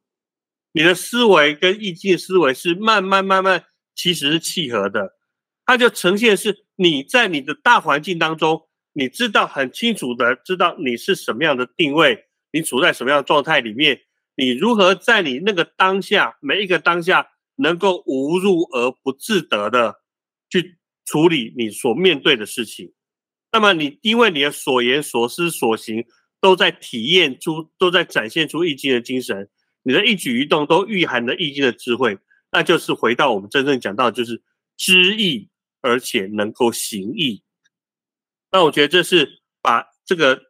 [0.72, 5.13] 你的思维跟易经的思维是慢慢慢慢其实是契合的，
[5.66, 14.00] 它就呈现是你在你的大环境当中，你知道很清楚的知道你是什么样的定位，你处在什么样的状态里面。
[14.36, 20.00] 你如何在你那个当下，每一个当下，能够无入而不自得的
[20.50, 22.92] 去处理你所面对的事情？
[23.52, 26.04] 那么你因为你的所言所思所行
[26.40, 29.48] 都在体验出，都在展现出易经的精神，
[29.84, 32.18] 你的一举一动都蕴含着易经的智慧，
[32.50, 34.42] 那就是回到我们真正讲到，就是
[34.76, 35.48] 知易
[35.84, 37.44] 而且能够行义。
[38.50, 40.40] 那我觉得这是把这个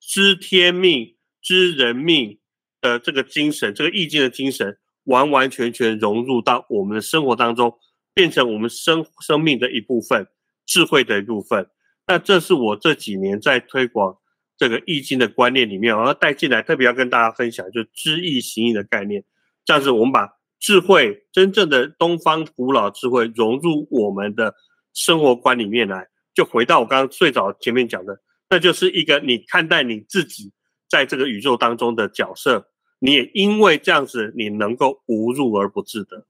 [0.00, 2.40] 知天命、知人命。
[2.80, 7.76] 的这个精神，这个易经的精神，完完全全融入到我们的生活当中，
[8.14, 10.28] 变成我们生生命的一部分，
[10.64, 11.68] 智慧的一部分。
[12.06, 14.18] 那这是我这几年在推广
[14.56, 19.24] 这个易经的观念里面，我要带进来，特别要跟大家分享，就知易行易的概念。
[19.64, 24.54] 这样子，我们把智慧，真正的东方古老智慧融入我们的
[24.92, 30.52] 生活观里面来，就回到我刚刚最早前面讲的，那就是一个你看待你自己。
[30.90, 36.26] 在这个宇宙当中的角色，你也因为这样子，你能够无入而不自得。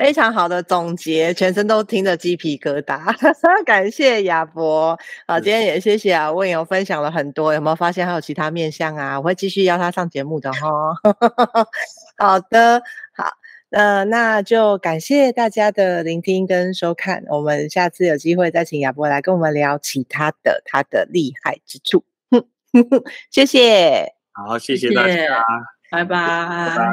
[0.00, 3.14] 非常好的总结，全身都听着鸡皮疙瘩。
[3.66, 9.18] 感谢亚博，好，今天也谢谢啊，问友分享了很多，有没有发现还有其他面向啊？
[9.20, 10.66] 我会继续邀他上节目的哈。
[12.16, 12.82] 好的，
[13.12, 13.26] 好。
[13.72, 22.02] 呃，那就感谢大家的聆听跟收看，我们下次有机会再请亚博来跟我们聊其他的他的厉害之处。
[23.30, 25.44] 谢谢，好，谢谢大家，
[25.90, 26.90] 拜拜，拜拜。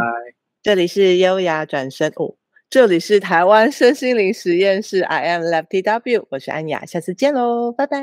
[0.62, 2.36] 这里是优雅转身哦，
[2.70, 7.98] 这里是台湾身心灵实验室，I am Lefty W，我是安雅，下次见喽，拜拜。